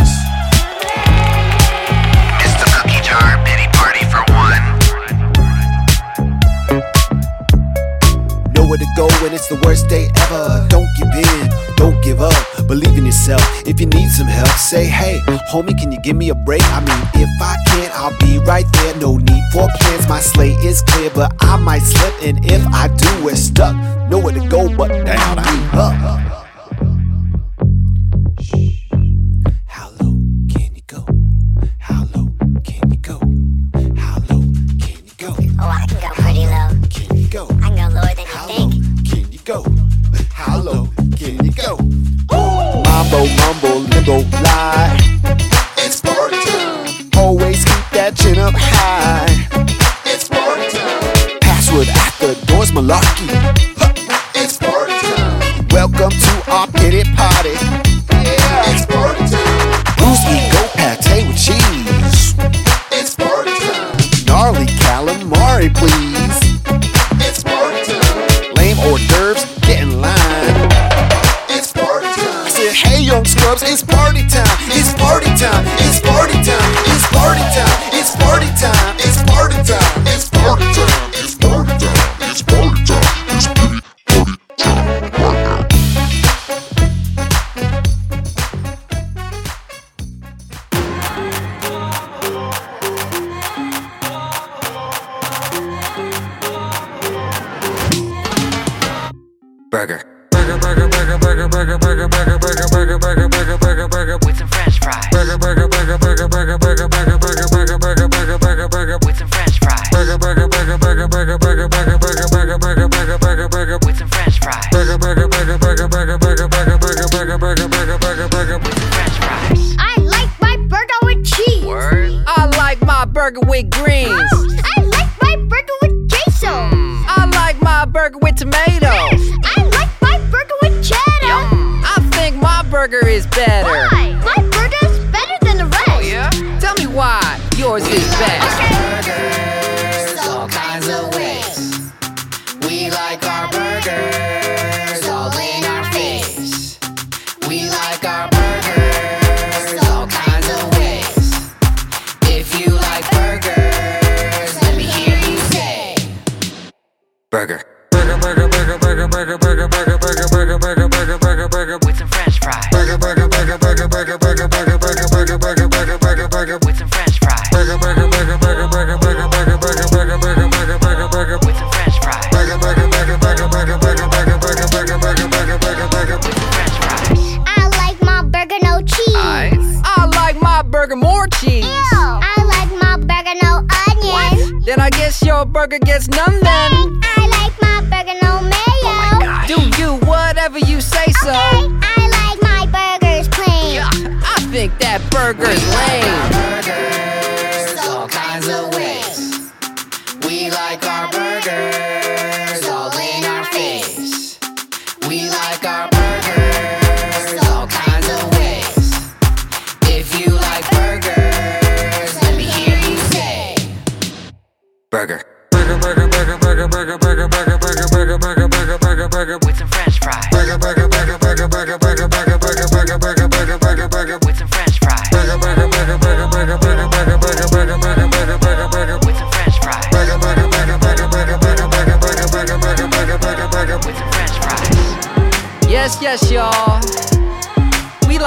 It's 2.42 2.56
the 2.58 2.66
cookie 2.74 3.02
jar 3.06 3.38
pity 3.46 3.68
party 3.78 4.04
for 4.10 4.24
one. 4.34 4.64
Nowhere 8.52 8.78
to 8.78 8.86
go 8.96 9.06
when 9.22 9.32
it's 9.32 9.46
the 9.46 9.60
worst 9.64 9.88
day 9.88 10.10
ever. 10.22 10.66
Don't 10.68 10.88
give 10.98 11.14
in, 11.14 11.50
don't 11.76 12.02
give 12.02 12.20
up. 12.20 12.34
Believe 12.66 12.96
in 12.98 13.06
yourself. 13.06 13.42
If 13.66 13.80
you 13.80 13.86
need 13.86 14.08
some 14.08 14.26
help, 14.26 14.48
say, 14.48 14.86
hey, 14.86 15.20
homie, 15.50 15.78
can 15.78 15.92
you 15.92 16.00
give 16.02 16.16
me 16.16 16.30
a 16.30 16.34
break? 16.34 16.62
I 16.64 16.80
mean, 16.80 17.22
if 17.22 17.30
I 17.40 17.56
can't, 17.68 17.92
I'll 17.94 18.18
be 18.18 18.38
right 18.38 18.66
there. 18.72 18.96
No 18.96 19.16
need 19.16 19.42
for 19.52 19.68
plans, 19.78 20.08
my 20.08 20.20
slate 20.20 20.58
is 20.64 20.82
clear, 20.82 21.10
but 21.10 21.32
I 21.40 21.56
might 21.56 21.82
slip. 21.82 22.14
And 22.22 22.44
if 22.44 22.66
I 22.68 22.88
do, 22.88 23.24
we're 23.24 23.36
stuck. 23.36 23.76
Nowhere 24.10 24.34
to 24.34 24.48
go 24.48 24.74
but 24.76 24.88
down. 25.04 25.38
Up. 25.72 25.94
Shh. 28.40 28.88
How 29.66 29.90
low 30.00 30.18
can 30.48 30.74
you 30.74 30.82
go? 30.86 31.06
How 31.78 32.04
low 32.14 32.28
can 32.64 32.90
you 32.90 32.98
go? 32.98 33.20
How 33.96 34.18
low 34.30 34.42
can 34.80 35.04
you 35.04 35.12
go? 35.18 35.36
Oh, 35.58 35.68
I 35.68 35.86
mean, 35.86 36.48
up. 36.48 36.76
How 40.32 40.60
low 40.60 40.95
here 41.26 41.42
you 41.42 41.52
go. 41.52 41.76
Mambo, 42.86 43.26
mumble, 43.38 43.80
limbo, 43.90 44.18
lie. 44.42 44.96
It's 45.78 46.00
party 46.00 46.36
time. 46.46 47.10
Always 47.16 47.64
keep 47.64 47.86
that 47.90 48.14
chin 48.16 48.38
up 48.38 48.54
high. 48.54 49.26
It's 50.06 50.28
party 50.28 50.68
time. 50.70 51.40
Password 51.40 51.88
at 51.88 52.14
the 52.20 52.38
door's 52.46 52.70
malarkey. 52.70 53.26
Huh. 53.76 53.92
It's 54.36 54.56
party 54.56 54.94
time. 55.02 55.66
Welcome 55.70 56.14
to 56.14 56.50
our 56.50 56.68
pity 56.78 57.02
party. 57.18 57.58
Yeah. 58.14 58.70
It's 58.70 58.86
party 58.86 59.26
time. 59.26 59.82
Who's 59.98 60.22
go 60.54 60.62
pate 60.78 61.26
with 61.26 61.38
cheese? 61.38 62.34
It's 62.92 63.16
party 63.16 63.50
time. 63.66 63.98
Gnarly 64.26 64.66
calamari, 64.78 65.74
please. 65.74 66.25
Scrubs, 73.24 73.62
it's 73.62 73.82
party 73.82 74.26
time. 74.26 74.46
It's 74.74 74.92
party 74.94 75.32
time. 75.36 75.64
It's 75.78 76.00
party 76.00 76.10
time. 76.10 76.15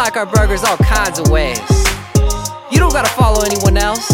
Like 0.10 0.28
our 0.28 0.34
burgers 0.34 0.64
all 0.64 0.78
kinds 0.78 1.20
of 1.20 1.30
ways. 1.30 1.60
You 2.72 2.80
don't 2.80 2.92
gotta 2.92 3.10
follow 3.10 3.44
anyone 3.46 3.78
else. 3.78 4.10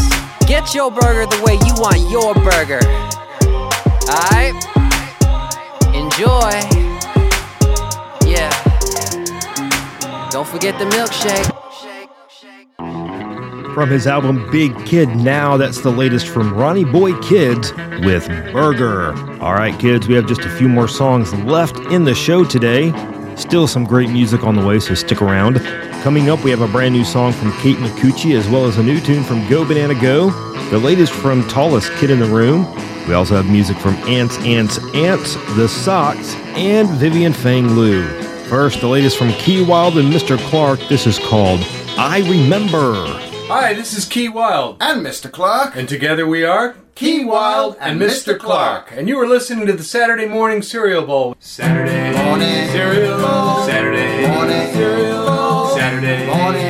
Get 0.46 0.76
your 0.76 0.92
burger 0.92 1.26
the 1.26 1.42
way 1.42 1.54
you 1.54 1.74
want 1.78 2.00
your 2.12 2.34
burger. 2.34 2.82
Alright? 4.10 4.56
Enjoy. 5.96 6.52
Yeah. 8.28 8.52
Don't 10.32 10.46
forget 10.46 10.78
the 10.80 10.86
milkshake. 10.86 11.64
From 13.74 13.90
his 13.90 14.06
album 14.06 14.50
Big 14.52 14.78
Kid 14.86 15.08
Now, 15.16 15.56
that's 15.56 15.80
the 15.80 15.92
latest 15.92 16.28
from 16.28 16.54
Ronnie 16.54 16.84
Boy 16.84 17.18
Kids 17.22 17.72
with 18.02 18.28
Burger. 18.52 19.14
All 19.42 19.54
right, 19.54 19.80
kids, 19.80 20.10
we 20.10 20.16
have 20.16 20.28
just 20.28 20.42
a 20.42 20.50
few 20.50 20.68
more 20.68 20.90
songs 20.90 21.34
left 21.46 21.78
in 21.90 22.04
the 22.04 22.16
show 22.16 22.44
today. 22.44 22.92
Still 23.38 23.68
some 23.68 23.86
great 23.86 24.10
music 24.10 24.44
on 24.44 24.56
the 24.56 24.66
way, 24.66 24.80
so 24.80 24.94
stick 24.94 25.22
around. 25.22 25.85
Coming 26.06 26.30
up, 26.30 26.44
we 26.44 26.52
have 26.52 26.62
a 26.62 26.68
brand 26.68 26.94
new 26.94 27.04
song 27.04 27.32
from 27.32 27.52
Kate 27.54 27.78
Micucci, 27.78 28.38
as 28.38 28.48
well 28.48 28.66
as 28.66 28.78
a 28.78 28.84
new 28.84 29.00
tune 29.00 29.24
from 29.24 29.50
Go 29.50 29.66
Banana 29.66 30.00
Go, 30.00 30.30
the 30.70 30.78
latest 30.78 31.12
from 31.12 31.48
Tallest 31.48 31.92
Kid 31.94 32.12
in 32.12 32.20
the 32.20 32.28
Room. 32.28 32.72
We 33.08 33.16
also 33.16 33.34
have 33.34 33.50
music 33.50 33.76
from 33.78 33.96
Ants, 34.08 34.38
Ants, 34.42 34.78
Ants, 34.94 35.34
The 35.56 35.68
SOKS, 35.68 36.36
and 36.56 36.88
Vivian 36.90 37.34
Fang 37.34 37.76
Liu. 37.76 38.08
First, 38.44 38.82
the 38.82 38.88
latest 38.88 39.18
from 39.18 39.32
Key 39.32 39.66
Wilde 39.66 39.98
and 39.98 40.14
Mr. 40.14 40.38
Clarke. 40.38 40.80
This 40.90 41.08
is 41.08 41.18
called 41.18 41.62
I 41.98 42.20
Remember. 42.30 42.94
Hi, 43.48 43.74
this 43.74 43.98
is 43.98 44.06
Key 44.06 44.30
Wilde. 44.30 44.78
And 44.82 45.04
Mr. 45.04 45.32
Clarke. 45.32 45.76
And 45.76 45.90
together 45.90 46.28
we 46.28 46.44
are 46.44 46.76
Key 46.94 47.26
Wilde 47.26 47.78
and 47.80 48.00
Mr. 48.00 48.38
Clarke. 48.38 48.92
And 48.92 49.10
you 49.10 49.20
are 49.20 49.28
listening 49.28 49.66
to 49.66 49.74
the 49.74 49.84
Saturday 49.84 50.28
Morning 50.28 50.62
Cereal 50.62 51.04
Bowl. 51.04 51.36
Saturday 51.40 52.16
morning 52.24 52.70
cereal 52.70 53.18
bowl. 53.18 53.66
Saturday 53.66 54.28
morning 54.28 54.72
cereal 54.72 55.08
bowl. 55.08 55.15
Saturday. 55.86 56.26
Morning 56.26 56.65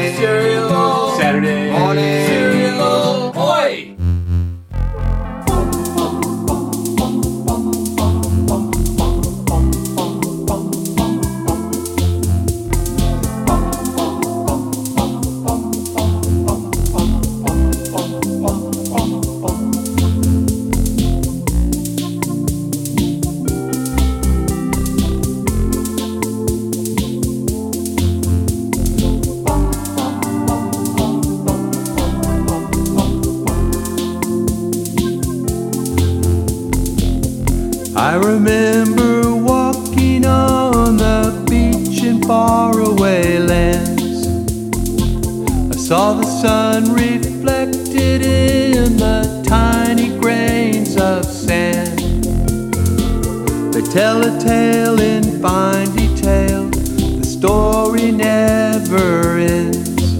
tell 53.95 54.25
a 54.25 54.39
tale 54.41 54.99
in 54.99 55.41
fine 55.41 55.89
detail, 55.95 56.69
the 56.69 57.23
story 57.23 58.11
never 58.11 59.37
ends. 59.37 60.17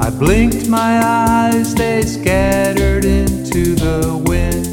I 0.00 0.10
blinked 0.10 0.68
my 0.68 0.98
eyes, 1.00 1.72
they 1.76 2.02
scattered 2.02 3.04
into 3.04 3.76
the 3.76 4.20
wind. 4.26 4.66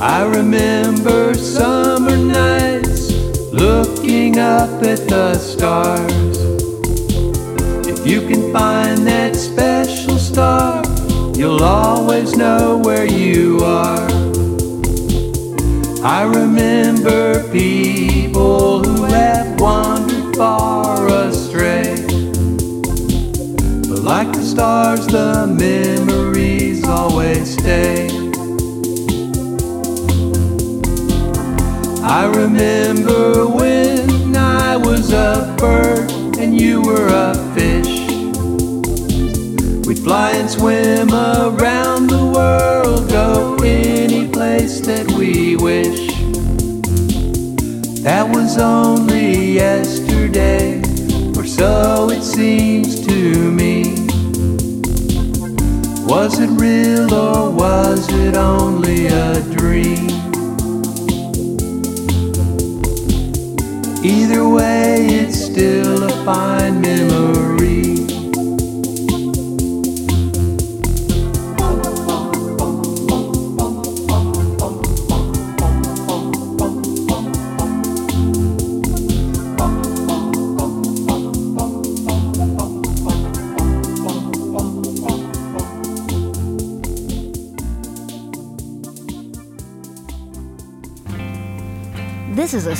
I 0.00 0.22
remember 0.24 1.34
summer 1.34 2.16
nights 2.16 3.10
looking 3.52 4.38
up 4.38 4.84
at 4.84 5.08
the 5.08 5.34
stars. 5.34 6.25
Always 11.66 12.36
know 12.36 12.78
where 12.78 13.04
you 13.04 13.58
are. 13.62 14.06
I 16.04 16.22
remember 16.22 17.42
people 17.50 18.84
who 18.84 19.02
have 19.04 19.60
wandered 19.60 20.36
far 20.36 21.08
astray. 21.08 21.96
But 23.88 24.02
like 24.02 24.32
the 24.32 24.44
stars, 24.44 25.06
the 25.08 25.46
memories 25.46 26.86
always 26.86 27.54
stay. 27.54 28.06
I 32.04 32.26
remember 32.26 33.48
when 33.48 34.36
I 34.36 34.76
was 34.76 35.12
a 35.12 35.54
bird 35.58 36.08
and 36.38 36.60
you 36.60 36.82
were 36.82 37.08
a 37.08 37.34
fish. 37.54 37.95
Fly 40.06 40.30
and 40.34 40.48
swim 40.48 41.10
around 41.12 42.06
the 42.10 42.24
world, 42.32 43.10
go 43.10 43.56
any 43.64 44.28
place 44.28 44.78
that 44.82 45.10
we 45.18 45.56
wish. 45.56 46.06
That 48.04 48.32
was 48.32 48.56
only 48.56 49.54
yesterday, 49.54 50.78
or 51.36 51.44
so 51.44 52.08
it 52.10 52.22
seems 52.22 53.04
to 53.04 53.50
me. 53.50 54.06
Was 56.06 56.38
it 56.38 56.50
real 56.50 57.12
or 57.12 57.50
was 57.50 58.06
it 58.12 58.36
only 58.36 59.08
a 59.08 59.42
dream? 59.56 60.06
Either 64.04 64.48
way, 64.48 65.04
it's 65.08 65.46
still 65.46 66.04
a 66.04 66.24
fine 66.24 66.80
memory. 66.80 67.15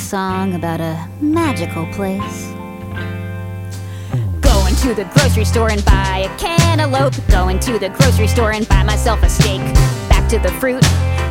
Song 0.07 0.53
about 0.53 0.79
a 0.79 1.05
magical 1.19 1.85
place. 1.87 2.45
Going 4.39 4.73
to 4.75 4.93
the 4.93 5.03
grocery 5.13 5.43
store 5.43 5.69
and 5.69 5.83
buy 5.83 6.29
a 6.31 6.37
cantaloupe. 6.37 7.13
Going 7.27 7.59
to 7.59 7.77
the 7.77 7.89
grocery 7.89 8.27
store 8.27 8.53
and 8.53 8.65
buy 8.69 8.83
myself 8.83 9.21
a 9.23 9.27
steak. 9.27 9.59
Back 10.07 10.29
to 10.29 10.39
the 10.39 10.51
fruit, 10.61 10.81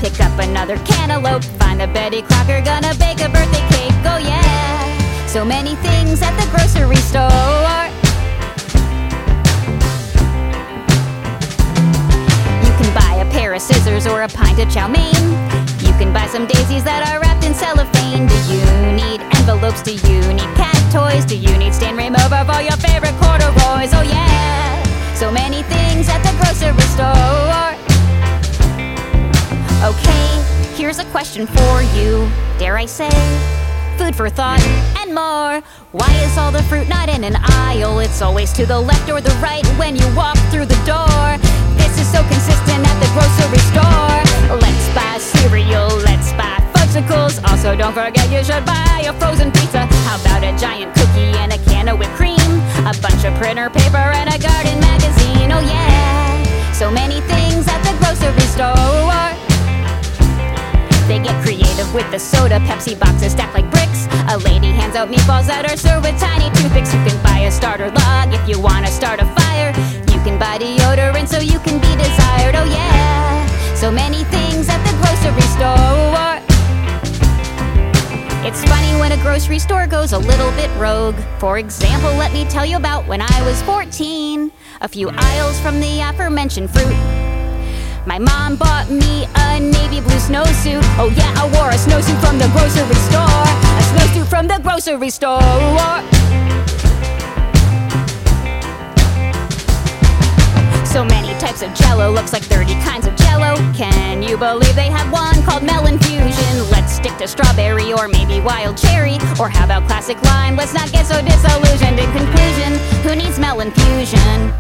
pick 0.01 0.21
up 0.21 0.39
another 0.39 0.77
cantaloupe. 0.85 1.45
Find 1.59 1.81
a 1.81 1.87
Betty 1.87 2.21
Crocker, 2.21 2.61
gonna 2.61 2.95
bake 2.97 3.23
a 3.23 3.31
birthday 3.31 3.67
cake. 3.73 3.97
Oh 4.05 4.19
yeah, 4.19 5.27
so 5.27 5.43
many 5.43 5.75
things 5.77 6.21
at 6.21 6.37
the 6.37 6.47
grocery 6.53 6.97
store. 6.97 7.81
You 12.61 12.73
can 12.77 12.95
buy 12.95 13.25
a 13.27 13.31
pair 13.33 13.55
of 13.55 13.63
scissors 13.63 14.07
or 14.07 14.21
a 14.21 14.29
pint 14.29 14.59
of 14.59 14.71
chow 14.71 14.87
mein. 14.87 15.66
Can 15.99 16.13
buy 16.13 16.27
some 16.27 16.45
daisies 16.47 16.85
that 16.85 17.09
are 17.09 17.21
wrapped 17.25 17.43
in 17.43 17.55
cellophane. 17.55 18.29
Do 18.29 18.37
you 18.53 18.61
need 18.93 19.25
envelopes? 19.41 19.81
Do 19.81 19.97
you 19.97 20.21
need 20.37 20.51
cat 20.53 20.77
toys? 20.93 21.25
Do 21.25 21.35
you 21.35 21.57
need 21.57 21.73
stain 21.73 21.97
remover 21.97 22.45
for 22.45 22.53
all 22.53 22.61
your 22.61 22.77
favorite 22.77 23.17
corduroys? 23.17 23.97
Oh 23.97 24.05
yeah, 24.05 24.77
so 25.15 25.33
many 25.33 25.65
things 25.65 26.05
at 26.13 26.21
the 26.21 26.37
grocery 26.37 26.77
store. 26.93 27.73
Okay, 29.89 30.29
here's 30.77 30.99
a 30.99 31.05
question 31.17 31.47
for 31.47 31.81
you. 31.97 32.29
Dare 32.59 32.77
I 32.77 32.85
say, 32.85 33.09
food 33.97 34.15
for 34.15 34.29
thought 34.29 34.61
and 35.01 35.15
more. 35.15 35.65
Why 35.97 36.13
is 36.29 36.37
all 36.37 36.53
the 36.53 36.63
fruit 36.65 36.89
not 36.89 37.09
in 37.09 37.25
an 37.25 37.37
aisle? 37.65 38.01
It's 38.01 38.21
always 38.21 38.53
to 38.53 38.67
the 38.67 38.79
left 38.79 39.09
or 39.09 39.23
the 39.23 39.33
right 39.41 39.65
when 39.81 39.97
you 39.97 40.05
walk 40.15 40.37
through 40.53 40.67
the 40.67 40.81
door. 40.85 41.41
This 41.81 41.97
is 41.97 42.07
so 42.13 42.21
consistent 42.29 42.85
at 42.85 42.97
the 43.01 43.09
grocery 43.17 43.65
store. 43.73 44.26
Cereal, 45.37 45.89
let's 46.05 46.33
buy 46.33 46.59
fudgsicles. 46.75 47.43
Also, 47.51 47.77
don't 47.77 47.93
forget 47.93 48.31
you 48.31 48.43
should 48.43 48.65
buy 48.65 49.05
a 49.07 49.13
frozen 49.21 49.53
pizza. 49.53 49.87
How 50.07 50.21
about 50.21 50.43
a 50.43 50.57
giant 50.59 50.95
cookie 50.95 51.37
and 51.39 51.53
a 51.53 51.59
can 51.71 51.89
of 51.89 51.99
whipped 51.99 52.15
cream? 52.15 52.51
A 52.87 52.95
bunch 53.01 53.25
of 53.25 53.35
printer 53.35 53.71
paper 53.71 53.97
and 53.97 54.29
a 54.33 54.39
garden 54.39 54.79
magazine. 54.81 55.53
Oh 55.53 55.61
yeah, 55.61 56.73
so 56.73 56.91
many 56.91 57.21
things 57.23 57.67
at 57.69 57.83
the 57.83 57.95
grocery 57.99 58.47
store. 58.55 58.75
They 61.07 61.21
get 61.21 61.41
creative 61.45 61.93
with 61.95 62.11
the 62.11 62.19
soda, 62.19 62.59
Pepsi 62.67 62.99
boxes 62.99 63.33
stacked 63.33 63.55
like 63.55 63.71
bricks. 63.71 64.09
A 64.29 64.39
lady 64.39 64.73
hands 64.75 64.97
out 64.97 65.09
meatballs 65.09 65.47
that 65.47 65.65
are 65.71 65.77
served 65.77 66.05
with 66.05 66.19
tiny 66.19 66.51
toothpicks. 66.59 66.93
You 66.93 66.99
can 67.07 67.23
buy 67.23 67.47
a 67.47 67.51
starter 67.51 67.91
log 67.91 68.35
if 68.35 68.43
you 68.49 68.59
wanna 68.61 68.89
start 68.91 69.21
a 69.21 69.27
fire. 69.39 69.71
You 70.11 70.19
can 70.27 70.37
buy 70.39 70.59
deodorant 70.59 71.29
so 71.29 71.39
you 71.39 71.61
can 71.61 71.79
be 71.79 71.93
desired. 71.95 72.57
Oh 72.59 72.67
yeah, 72.67 73.36
so 73.77 73.91
many 73.91 74.25
things 74.25 74.71
at 74.71 74.83
the 74.85 74.93
grocery 74.97 75.43
store. 75.53 76.41
It's 78.47 78.65
funny 78.65 78.99
when 78.99 79.13
a 79.13 79.23
grocery 79.23 79.59
store 79.59 79.87
goes 79.87 80.15
a 80.15 80.19
little 80.19 80.51
bit 80.53 80.71
rogue. 80.79 81.17
For 81.39 81.59
example, 81.59 82.11
let 82.15 82.33
me 82.33 82.47
tell 82.47 82.65
you 82.65 82.79
about 82.79 83.07
when 83.07 83.21
I 83.21 83.43
was 83.45 83.61
14. 83.63 84.51
A 84.81 84.89
few 84.89 85.11
aisles 85.11 85.61
from 85.61 85.79
the 85.81 86.01
aforementioned 86.01 86.71
fruit. 86.71 86.97
My 88.07 88.19
mom 88.19 88.57
bought 88.57 88.89
me 88.89 89.27
a 89.35 89.61
navy 89.61 90.01
blue 90.01 90.21
snowsuit. 90.25 90.81
Oh 90.97 91.13
yeah, 91.15 91.35
I 91.37 91.45
wore 91.53 91.69
a 91.69 91.75
snowsuit 91.75 92.19
from 92.25 92.39
the 92.39 92.49
grocery 92.57 92.95
store. 93.11 93.45
A 93.77 93.83
snowsuit 93.93 94.27
from 94.27 94.47
the 94.47 94.59
grocery 94.63 95.11
store. 95.11 95.43
So 100.87 101.05
many 101.05 101.39
types 101.39 101.61
of 101.61 101.75
jello, 101.75 102.11
looks 102.11 102.33
like 102.33 102.43
30 102.43 102.73
kinds 102.81 103.07
of 103.07 103.16
jello. 103.37 103.73
Can 103.75 104.23
you 104.23 104.37
believe 104.37 104.75
they 104.75 104.91
have 104.91 105.13
one 105.13 105.43
called 105.43 105.63
melon 105.63 105.99
fusion? 105.99 106.71
Let's 106.71 106.93
stick 106.93 107.17
to 107.19 107.29
strawberry 107.29 107.93
or 107.93 108.09
maybe 108.09 108.41
wild 108.41 108.77
cherry. 108.77 109.17
Or 109.39 109.49
how 109.49 109.65
about 109.65 109.87
classic 109.87 110.21
lime? 110.23 110.57
Let's 110.57 110.75
not 110.75 110.91
get 110.93 111.07
so 111.07 111.21
disillusioned. 111.23 111.99
In 111.99 112.11
conclusion, 112.13 112.79
who 113.03 113.15
needs 113.15 113.39
melon 113.39 113.71
fusion? 113.71 114.53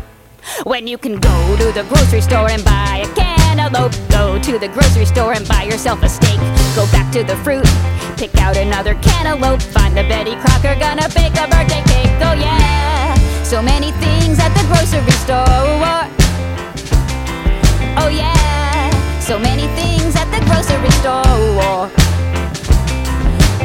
When 0.64 0.87
you 0.87 0.99
can 0.99 1.18
go 1.18 1.57
to 1.59 1.72
the 1.72 1.85
grocery 1.89 2.20
store 2.20 2.51
and 2.51 2.64
buy 2.64 3.05
a 3.05 3.14
cantaloupe, 3.14 3.95
go 4.11 4.39
to 4.41 4.59
the 4.59 4.68
grocery 4.68 5.07
store 5.07 5.33
and 5.33 5.47
buy 5.49 5.64
yourself 5.64 6.03
a 6.03 6.09
steak. 6.09 6.39
Go 6.77 6.87
back 6.93 7.11
to 7.12 7.24
the 7.24 7.37
fruit, 7.43 7.66
pick 8.16 8.35
out 8.37 8.57
another 8.57 8.95
cantaloupe, 8.97 9.62
find 9.62 9.97
the 9.97 10.05
Betty 10.05 10.37
Crocker, 10.37 10.79
gonna 10.79 11.09
bake 11.14 11.35
a 11.35 11.49
birthday 11.49 11.83
cake. 11.91 12.14
Oh 12.22 12.35
yeah, 12.39 13.14
so 13.43 13.61
many 13.61 13.91
things 13.93 14.39
at 14.39 14.55
the 14.55 14.62
grocery 14.68 15.11
store. 15.24 16.07
Oh 17.99 18.09
yeah, 18.09 18.56
so 19.27 19.39
many 19.41 19.66
things 19.74 20.14
at 20.14 20.31
the 20.31 20.39
grocery 20.47 20.91
store. 21.01 21.91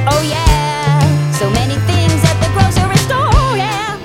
Oh 0.09 0.21
yeah, 0.27 1.31
so 1.33 1.51
many 1.51 1.75
things 1.85 2.23
at 2.23 2.35
the 2.41 2.49
grocery 2.51 2.97
store. 2.97 3.55
Yeah, 3.55 3.99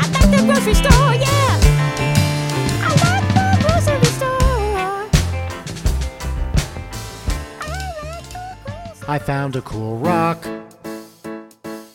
I 0.00 0.08
like 0.14 0.30
the 0.30 0.40
grocery 0.46 0.72
store. 0.72 1.14
Yeah. 1.26 1.60
I 2.80 2.88
like 3.04 3.26
the 3.36 3.48
grocery 3.66 4.12
store. 4.16 4.44
I 9.06 9.18
found 9.18 9.56
a 9.56 9.60
cool 9.60 9.98
rock. 9.98 10.42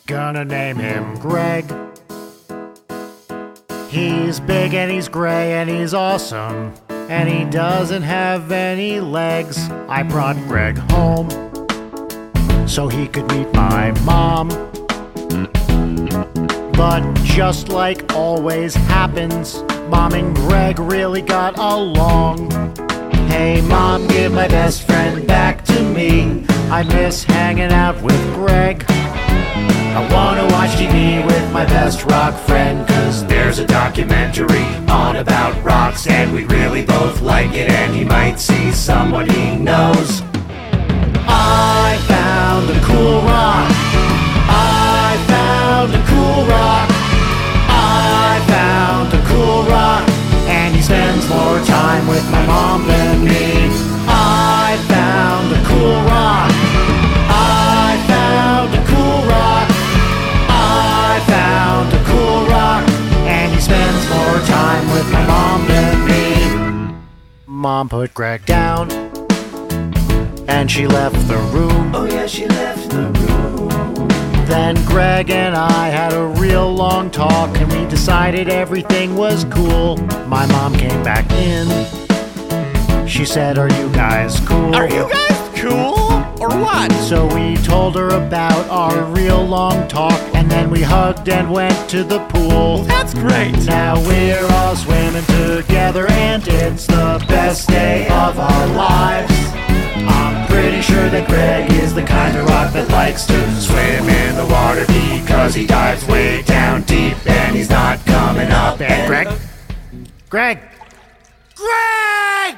Gonna 0.05 0.45
name 0.45 0.78
him 0.78 1.16
Greg. 1.18 1.66
He's 3.89 4.39
big 4.39 4.76
and 4.76 4.91
he's 4.91 5.07
gray 5.07 5.53
and 5.53 5.68
he's 5.68 5.95
awesome. 5.95 6.76
And 7.10 7.28
he 7.28 7.43
doesn't 7.43 8.03
have 8.03 8.51
any 8.51 8.99
legs. 8.99 9.57
I 9.89 10.03
brought 10.03 10.36
Greg 10.47 10.78
home 10.91 11.28
so 12.68 12.88
he 12.88 13.07
could 13.07 13.28
meet 13.32 13.51
my 13.51 13.91
mom. 14.03 14.49
But 16.74 17.01
just 17.24 17.70
like 17.70 18.14
always 18.14 18.76
happens, 18.76 19.64
Mom 19.89 20.14
and 20.14 20.36
Greg 20.36 20.78
really 20.78 21.24
got 21.24 21.57
along. 21.57 22.51
Hey, 23.28 23.60
Mom, 23.62 24.07
give 24.07 24.32
my 24.32 24.47
best 24.47 24.84
friend 24.84 25.26
back 25.26 25.66
to 25.66 25.82
me. 25.82 26.45
I 26.70 26.84
miss 26.84 27.24
hanging 27.24 27.72
out 27.72 27.99
with 28.03 28.34
Greg. 28.36 28.86
I 29.92 30.02
wanna 30.14 30.46
watch 30.54 30.72
TV 30.72 31.26
with 31.26 31.52
my 31.52 31.66
best 31.66 32.06
rock 32.06 32.36
friend, 32.48 32.88
cause 32.88 33.26
there's 33.26 33.60
a 33.60 33.66
documentary 33.66 34.64
on 34.88 35.16
about 35.16 35.62
rocks, 35.64 36.06
and 36.08 36.32
we 36.32 36.44
really 36.46 36.86
both 36.86 37.22
like 37.22 37.54
it, 37.54 37.70
and 37.70 37.96
he 37.96 38.04
might 38.06 38.40
see 38.40 38.72
someone 38.72 39.28
he 39.28 39.56
knows. 39.56 40.22
I 41.28 41.98
found 42.08 42.70
a 42.70 42.80
cool 42.86 43.22
rock. 43.22 43.70
I 44.52 45.18
found 45.28 45.94
a 45.94 46.04
cool 46.12 46.46
rock. 46.46 46.90
I 47.70 48.42
found 48.48 49.14
a 49.14 49.22
cool 49.28 49.64
rock. 49.64 50.08
And 50.48 50.76
he 50.76 50.82
spends 50.82 51.28
more 51.30 51.60
time 51.66 52.08
with 52.08 52.30
my 52.32 52.46
mom 52.46 52.88
than 52.88 53.24
me. 53.24 53.59
With 65.60 65.68
my 65.68 65.68
mom 65.68 65.68
than 65.68 66.07
me. 66.07 66.95
Mom 67.45 67.89
put 67.89 68.14
Greg 68.14 68.45
down. 68.45 68.91
And 70.47 70.70
she 70.70 70.88
left 70.88 71.28
the 71.28 71.38
room. 71.53 71.95
Oh 71.95 72.05
yeah, 72.05 72.28
she 72.28 72.47
left 72.47 72.89
the 72.89 73.03
room. 73.03 74.07
Then 74.47 74.76
Greg 74.86 75.30
and 75.30 75.55
I 75.55 75.89
had 75.89 76.12
a 76.14 76.26
real 76.26 76.74
long 76.74 77.12
talk 77.12 77.55
and 77.57 77.72
we 77.72 77.86
decided 77.88 78.49
everything 78.49 79.16
was 79.16 79.45
cool. 79.45 79.97
My 80.28 80.45
mom 80.47 80.76
came 80.76 81.03
back 81.03 81.32
in. 81.34 81.68
She 83.07 83.26
said, 83.26 83.57
Are 83.57 83.70
you 83.70 83.89
guys 83.91 84.39
cool? 84.41 84.76
Are 84.76 84.89
you 84.89 85.10
guys 85.10 85.28
cool? 85.62 86.10
Or 86.39 86.49
what? 86.49 86.91
So 87.07 87.26
we 87.36 87.55
told 87.57 87.95
her 87.95 88.10
about 88.10 88.70
our 88.70 89.03
real 89.05 89.43
long 89.45 89.88
talk, 89.88 90.20
and 90.34 90.49
then 90.49 90.70
we 90.70 90.82
hugged 90.82 91.28
and 91.30 91.51
went 91.51 91.89
to 91.89 92.03
the 92.03 92.20
pool. 92.28 92.84
That's 92.84 93.14
great. 93.14 93.51
Now 93.66 93.99
we're 94.07 94.45
all 94.51 94.76
swimming 94.76 95.26
together, 95.26 96.07
and 96.12 96.47
it's 96.47 96.88
the 96.88 97.24
best 97.28 97.68
day 97.68 98.05
of 98.07 98.39
our 98.39 98.68
lives. 98.68 99.34
I'm 100.07 100.47
pretty 100.47 100.82
sure 100.82 101.10
that 101.10 101.28
Greg 101.28 101.72
is 101.72 101.93
the 101.93 102.03
kind 102.03 102.38
of 102.38 102.47
rock 102.47 102.74
that 102.74 102.89
likes 102.89 103.26
to 103.28 103.51
swim 103.55 104.07
in 104.07 104.36
the 104.36 104.45
water 104.45 104.86
because 104.88 105.53
he 105.53 105.66
dives 105.68 106.05
way 106.07 106.41
down 106.43 106.84
deep 106.84 107.18
and 107.28 107.55
he's 107.55 107.70
not 107.70 108.03
coming 108.05 108.49
up. 108.49 108.80
And 108.82 109.07
Greg? 109.07 109.28
Greg! 110.30 110.60
Greg! 111.55 112.57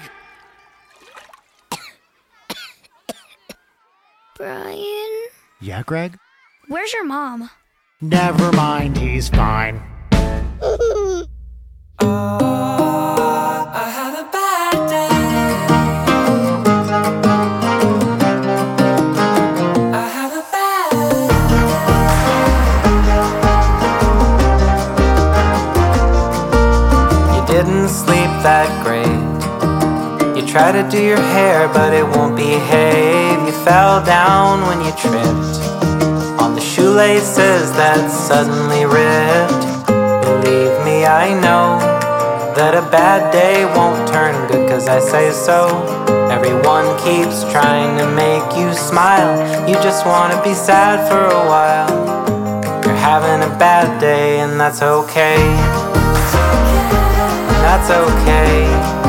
Brian? 4.41 5.27
Yeah, 5.59 5.83
Greg? 5.85 6.17
Where's 6.67 6.91
your 6.93 7.05
mom? 7.05 7.51
Never 8.01 8.51
mind, 8.53 8.97
he's 8.97 9.29
fine. 9.29 9.75
You 27.29 27.45
didn't 27.45 27.89
sleep 27.89 28.31
that 28.41 28.67
great. 28.83 29.05
You 30.35 30.47
try 30.47 30.71
to 30.71 30.81
do 30.89 30.99
your 30.99 31.21
hair, 31.21 31.67
but 31.67 31.93
it 31.93 32.07
won't 32.07 32.35
behave. 32.35 32.90
You 32.90 32.90
fell 33.63 34.03
down 34.03 34.65
when 34.65 34.81
you 34.81 34.91
tripped 34.93 35.61
on 36.41 36.55
the 36.55 36.61
shoelaces 36.61 37.71
that 37.73 38.09
suddenly 38.09 38.85
ripped. 38.85 39.85
Believe 40.25 40.73
me, 40.83 41.05
I 41.05 41.29
know 41.39 41.77
that 42.55 42.73
a 42.73 42.81
bad 42.89 43.31
day 43.31 43.65
won't 43.65 44.07
turn 44.07 44.33
good, 44.47 44.67
cause 44.67 44.87
I 44.87 44.99
say 44.99 45.31
so. 45.31 45.67
Everyone 46.31 46.87
keeps 47.05 47.43
trying 47.51 47.97
to 47.99 48.07
make 48.15 48.57
you 48.57 48.73
smile. 48.73 49.37
You 49.69 49.75
just 49.75 50.07
wanna 50.07 50.41
be 50.43 50.55
sad 50.55 51.07
for 51.07 51.21
a 51.21 51.45
while. 51.53 51.91
You're 52.83 52.95
having 52.95 53.47
a 53.47 53.53
bad 53.59 53.99
day, 53.99 54.39
and 54.39 54.59
that's 54.59 54.81
okay. 54.81 55.37
That's 57.61 57.91
okay. 57.91 59.00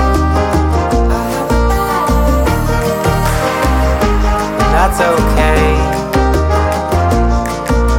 That's 4.92 5.08
okay. 5.08 5.72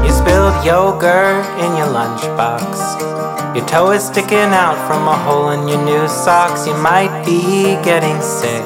You 0.05 0.13
spilled 0.13 0.63
yogurt 0.63 1.43
in 1.57 1.75
your 1.75 1.87
lunchbox. 1.87 3.55
Your 3.55 3.65
toe 3.65 3.89
is 3.93 4.05
sticking 4.05 4.53
out 4.53 4.77
from 4.85 5.07
a 5.07 5.17
hole 5.17 5.49
in 5.49 5.67
your 5.67 5.83
new 5.83 6.07
socks. 6.07 6.67
You 6.67 6.75
might 6.77 7.25
be 7.25 7.81
getting 7.83 8.21
sick. 8.21 8.61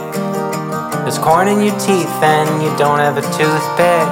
There's 1.07 1.17
corn 1.17 1.47
in 1.47 1.61
your 1.61 1.80
teeth 1.80 2.11
and 2.21 2.61
you 2.61 2.67
don't 2.75 2.99
have 2.99 3.15
a 3.15 3.23
toothpick. 3.32 4.07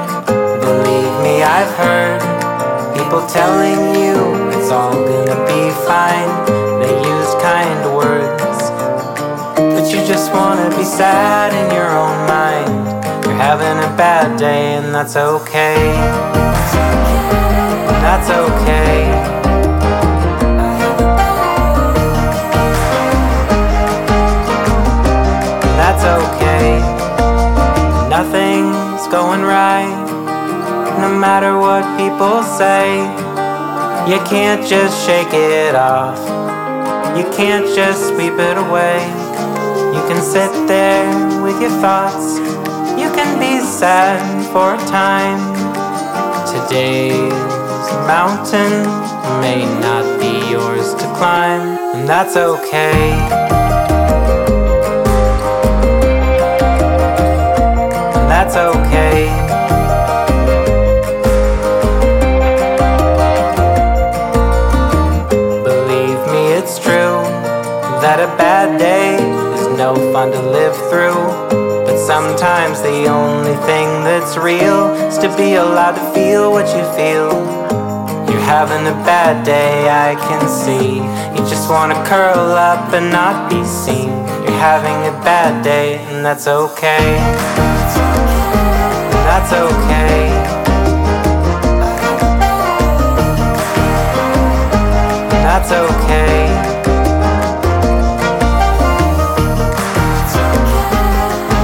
Believe 0.64 1.12
me, 1.20 1.44
I've 1.44 1.76
heard 1.76 2.22
people 2.96 3.28
telling 3.28 4.00
you 4.00 4.16
it's 4.56 4.72
all 4.72 4.94
gonna 4.94 5.44
be 5.44 5.72
fine. 5.84 6.32
They 6.80 6.96
use 7.04 7.36
kind 7.44 7.84
words, 7.94 8.72
but 9.60 9.92
you 9.92 10.00
just 10.08 10.32
wanna 10.32 10.70
be 10.70 10.86
sad 10.86 11.52
in 11.52 11.76
your 11.76 11.90
own 11.92 12.28
mind. 12.30 12.55
You're 13.36 13.44
having 13.44 13.78
a 13.84 13.98
bad 13.98 14.40
day, 14.40 14.76
and 14.76 14.96
that's 14.96 15.18
okay. 15.18 15.76
That's 18.00 18.30
okay. 18.30 19.12
That's 25.76 26.06
okay. 26.16 26.80
Nothing's 28.10 29.06
going 29.10 29.42
right, 29.42 29.92
no 31.02 31.20
matter 31.20 31.60
what 31.60 31.84
people 32.00 32.42
say. 32.42 33.04
You 34.10 34.24
can't 34.24 34.66
just 34.66 35.06
shake 35.06 35.34
it 35.34 35.76
off. 35.76 36.18
You 37.18 37.26
can't 37.36 37.68
just 37.76 38.08
sweep 38.08 38.40
it 38.40 38.58
away. 38.58 39.04
You 39.94 40.02
can 40.08 40.24
sit 40.24 40.54
there 40.70 41.44
with 41.44 41.60
your 41.62 41.72
thoughts. 41.82 42.40
You 43.06 43.12
can 43.12 43.38
be 43.40 43.64
sad 43.64 44.18
for 44.52 44.74
a 44.74 44.78
time. 44.90 45.38
Today's 46.50 47.32
mountain 48.10 48.82
may 49.42 49.62
not 49.80 50.20
be 50.20 50.50
yours 50.50 50.96
to 50.96 51.06
climb, 51.14 51.78
and 51.94 52.10
that's 52.10 52.36
okay. 52.36 53.12
And 58.18 58.28
that's 58.34 58.56
okay. 58.56 59.30
Believe 65.64 66.20
me, 66.34 66.54
it's 66.58 66.80
true 66.80 67.22
that 68.02 68.20
a 68.20 68.36
bad 68.36 68.80
day 68.80 69.14
is 69.54 69.68
no 69.78 69.94
fun 70.12 70.32
to 70.32 70.42
live 70.42 70.76
through. 70.90 71.45
The 72.46 73.08
only 73.08 73.56
thing 73.66 73.88
that's 74.04 74.38
real 74.38 74.94
is 74.94 75.18
to 75.18 75.36
be 75.36 75.56
allowed 75.56 75.94
to 75.94 76.14
feel 76.14 76.52
what 76.52 76.68
you 76.68 76.84
feel. 76.94 77.32
You're 78.30 78.46
having 78.46 78.86
a 78.86 78.94
bad 79.04 79.44
day, 79.44 79.90
I 79.90 80.14
can 80.14 80.48
see. 80.48 80.98
You 81.34 81.50
just 81.50 81.68
wanna 81.72 81.96
curl 82.06 82.52
up 82.52 82.94
and 82.94 83.12
not 83.12 83.50
be 83.50 83.64
seen. 83.66 84.10
You're 84.44 84.60
having 84.60 85.08
a 85.12 85.18
bad 85.24 85.64
day, 85.64 85.98
and 86.10 86.24
that's 86.24 86.48
okay. 86.48 87.18
That's 89.26 89.52
okay. 89.52 90.30
That's 95.48 95.72
okay. 95.72 96.45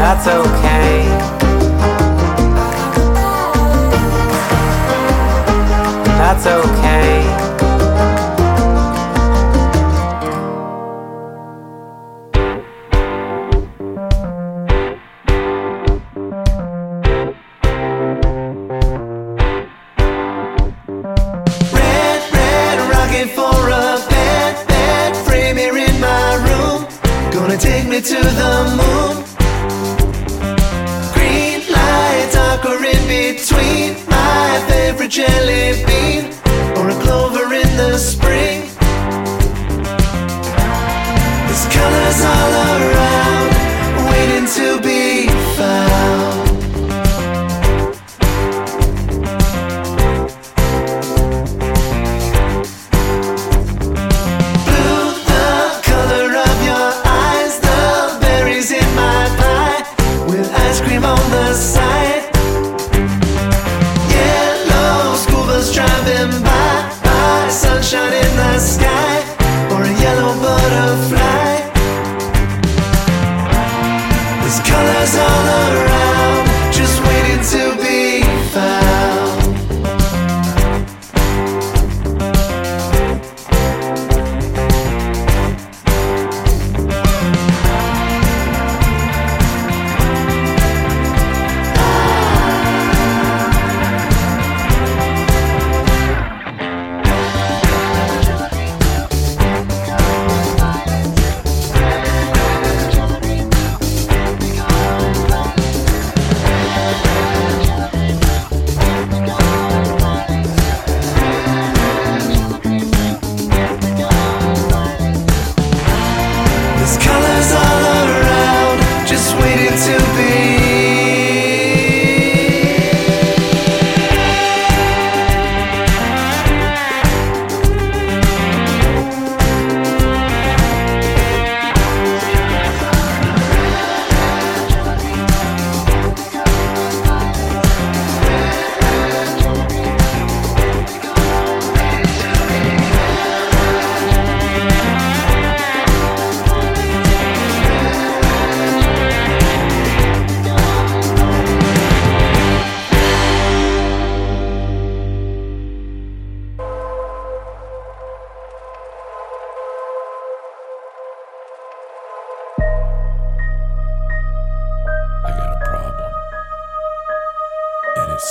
That's 0.01 0.25
okay. 0.25 1.05
That's 6.17 6.47
okay. 6.47 7.20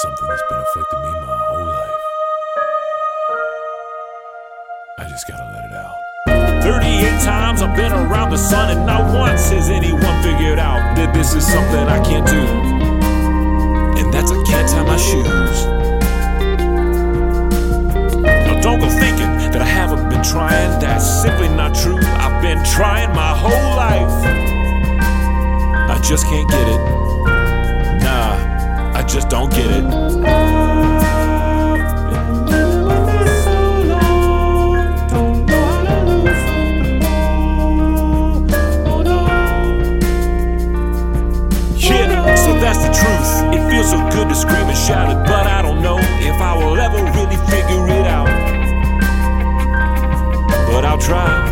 Something 0.03 0.29
that's 0.29 0.43
been 0.49 0.59
affecting 0.59 1.03
me 1.03 1.13
my 1.27 1.37
whole 1.37 1.67
life. 1.67 2.01
I 4.99 5.05
just 5.05 5.29
gotta 5.29 5.45
let 5.53 5.65
it 5.67 5.75
out. 5.75 6.63
38 6.63 7.21
times 7.21 7.61
I've 7.61 7.77
been 7.77 7.93
around 7.93 8.31
the 8.31 8.39
sun, 8.39 8.71
and 8.71 8.87
not 8.87 9.13
once 9.15 9.51
has 9.51 9.69
anyone 9.69 10.23
figured 10.23 10.59
out 10.59 10.97
that 10.97 11.13
this 11.13 11.35
is 11.35 11.47
something 11.47 11.87
I 11.87 12.03
can't 12.03 12.27
do. 12.27 12.41
And 14.01 14.13
that's 14.13 14.31
I 14.33 14.43
can't 14.45 14.69
tie 14.71 14.85
my 14.85 14.97
shoes. 14.97 15.67
Now 18.25 18.59
don't 18.63 18.81
go 18.81 18.89
thinking 18.89 19.53
that 19.53 19.61
I 19.61 19.67
haven't 19.67 20.09
been 20.09 20.23
trying, 20.23 20.81
that's 20.81 21.05
simply 21.05 21.49
not 21.49 21.75
true. 21.75 21.99
I've 22.01 22.41
been 22.41 22.65
trying 22.65 23.11
my 23.11 23.37
whole 23.37 23.77
life. 23.77 24.17
I 25.91 26.01
just 26.03 26.25
can't 26.25 26.49
get 26.49 26.69
it. 26.69 27.10
Just 29.13 29.29
don't 29.29 29.51
get 29.53 29.67
it. 29.67 29.83
Yeah, 41.77 42.35
so 42.37 42.55
that's 42.61 42.79
the 42.79 42.93
truth. 42.93 43.53
It 43.53 43.69
feels 43.69 43.91
so 43.91 43.99
good 44.11 44.29
to 44.29 44.35
scream 44.37 44.69
and 44.69 44.79
shout 44.79 45.11
it, 45.11 45.17
but 45.27 45.45
I 45.49 45.61
don't 45.61 45.83
know 45.83 45.99
if 45.99 46.41
I 46.41 46.57
will 46.57 46.79
ever 46.79 47.03
really 47.03 47.37
figure 47.51 47.89
it 47.89 48.07
out. 48.07 48.29
But 50.69 50.85
I'll 50.85 50.99
try. 50.99 51.50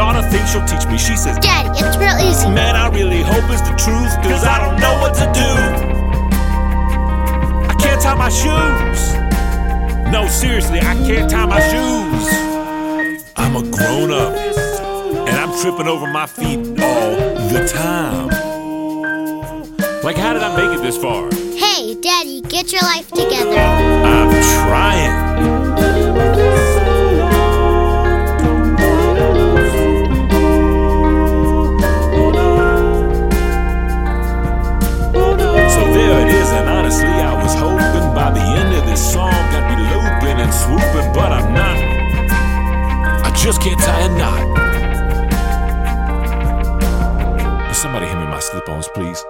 Daughter 0.00 0.22
thinks 0.30 0.52
she'll 0.52 0.64
teach 0.64 0.86
me. 0.88 0.96
She 0.96 1.14
says, 1.14 1.38
Daddy, 1.40 1.68
it's 1.76 1.98
real 1.98 2.16
easy. 2.26 2.48
Man, 2.48 2.74
I 2.74 2.88
really 2.88 3.20
hope 3.20 3.44
it's 3.52 3.60
the 3.60 3.76
truth, 3.76 4.12
cause 4.24 4.44
I 4.44 4.56
don't 4.58 4.80
know 4.80 4.94
what 5.02 5.12
to 5.20 5.26
do. 5.36 5.50
I 7.68 7.74
can't 7.78 8.00
tie 8.00 8.14
my 8.14 8.30
shoes. 8.30 9.00
No, 10.10 10.26
seriously, 10.26 10.78
I 10.78 10.94
can't 11.06 11.30
tie 11.30 11.44
my 11.44 11.60
shoes. 11.60 12.24
I'm 13.36 13.56
a 13.56 13.62
grown 13.76 14.10
up, 14.10 14.34
and 15.28 15.36
I'm 15.36 15.52
tripping 15.60 15.86
over 15.86 16.06
my 16.06 16.26
feet 16.26 16.60
all 16.80 17.10
the 17.52 17.68
time. 17.68 18.28
Like, 20.02 20.16
how 20.16 20.32
did 20.32 20.42
I 20.42 20.56
make 20.56 20.78
it 20.78 20.82
this 20.82 20.96
far? 20.96 21.28
Hey, 21.56 21.94
Daddy, 22.00 22.40
get 22.40 22.72
your 22.72 22.80
life 22.80 23.08
together. 23.10 23.58
I'm 23.58 24.30
trying. 24.66 25.29
And 40.50 40.58
swooping, 40.58 41.12
but 41.12 41.30
I'm 41.30 41.54
not. 41.54 41.76
I 43.24 43.30
just 43.36 43.62
can't 43.62 43.78
tie 43.78 44.00
a 44.00 44.08
knot. 44.18 44.56
Somebody 47.72 48.06
hand 48.06 48.18
me 48.18 48.26
my 48.26 48.40
slip-ons, 48.40 48.88
please. 48.88 49.24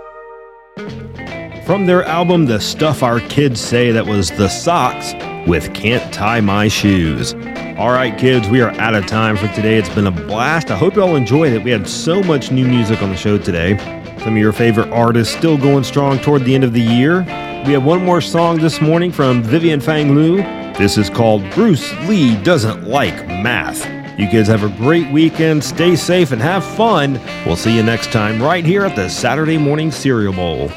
From 1.67 1.85
their 1.85 2.05
album 2.05 2.47
The 2.47 2.59
Stuff 2.59 3.03
Our 3.03 3.21
Kids 3.21 3.61
Say, 3.61 3.91
that 3.91 4.07
was 4.07 4.31
The 4.31 4.49
SOKS 4.49 5.13
with 5.47 5.75
Can't 5.75 6.11
Tie 6.11 6.41
My 6.41 6.69
Shoes. 6.69 7.35
All 7.77 7.91
right, 7.91 8.17
kids, 8.17 8.49
we 8.49 8.63
are 8.63 8.71
out 8.81 8.95
of 8.95 9.07
time 9.07 9.37
for 9.37 9.49
today. 9.49 9.77
It's 9.77 9.95
been 9.95 10.07
a 10.07 10.11
blast. 10.11 10.71
I 10.71 10.77
hope 10.79 10.97
you 10.97 11.03
all 11.03 11.17
enjoyed 11.17 11.53
it. 11.53 11.63
We 11.63 11.71
had 11.71 11.87
so 11.87 12.23
much 12.23 12.51
new 12.51 12.67
music 12.67 13.03
on 13.03 13.11
the 13.11 13.17
show 13.17 13.37
today. 13.37 13.77
Some 14.21 14.37
of 14.37 14.39
your 14.39 14.53
favorite 14.53 14.89
artists 14.89 15.37
still 15.37 15.59
going 15.59 15.85
strong 15.85 16.19
toward 16.19 16.45
the 16.45 16.55
end 16.55 16.65
of 16.65 16.73
the 16.73 16.81
year. 16.81 17.25
We 17.67 17.75
have 17.75 17.85
one 17.85 18.03
more 18.03 18.23
song 18.23 18.57
this 18.59 18.81
morning 18.81 19.13
from 19.13 19.43
Vivian 19.43 19.81
Fang 19.81 20.15
Liu. 20.15 20.60
This 20.81 20.97
is 20.97 21.11
called 21.11 21.43
Bruce 21.51 21.93
Lee 22.09 22.43
Doesn't 22.43 22.85
Like 22.85 23.27
Math. 23.27 23.87
You 24.19 24.27
kids 24.29 24.49
have 24.49 24.65
a 24.65 24.71
great 24.79 25.13
weekend. 25.13 25.63
Stay 25.63 25.95
safe 25.95 26.33
and 26.33 26.41
have 26.41 26.65
fun. 26.65 27.21
We'll 27.45 27.57
see 27.57 27.77
you 27.77 27.83
next 27.83 28.11
time 28.13 28.43
right 28.43 28.65
here 28.65 28.87
at 28.87 28.97
the 28.97 29.11
Saturday 29.11 29.59
Morning 29.59 29.91
Cereal 29.91 30.33
Bowl. 30.33 30.71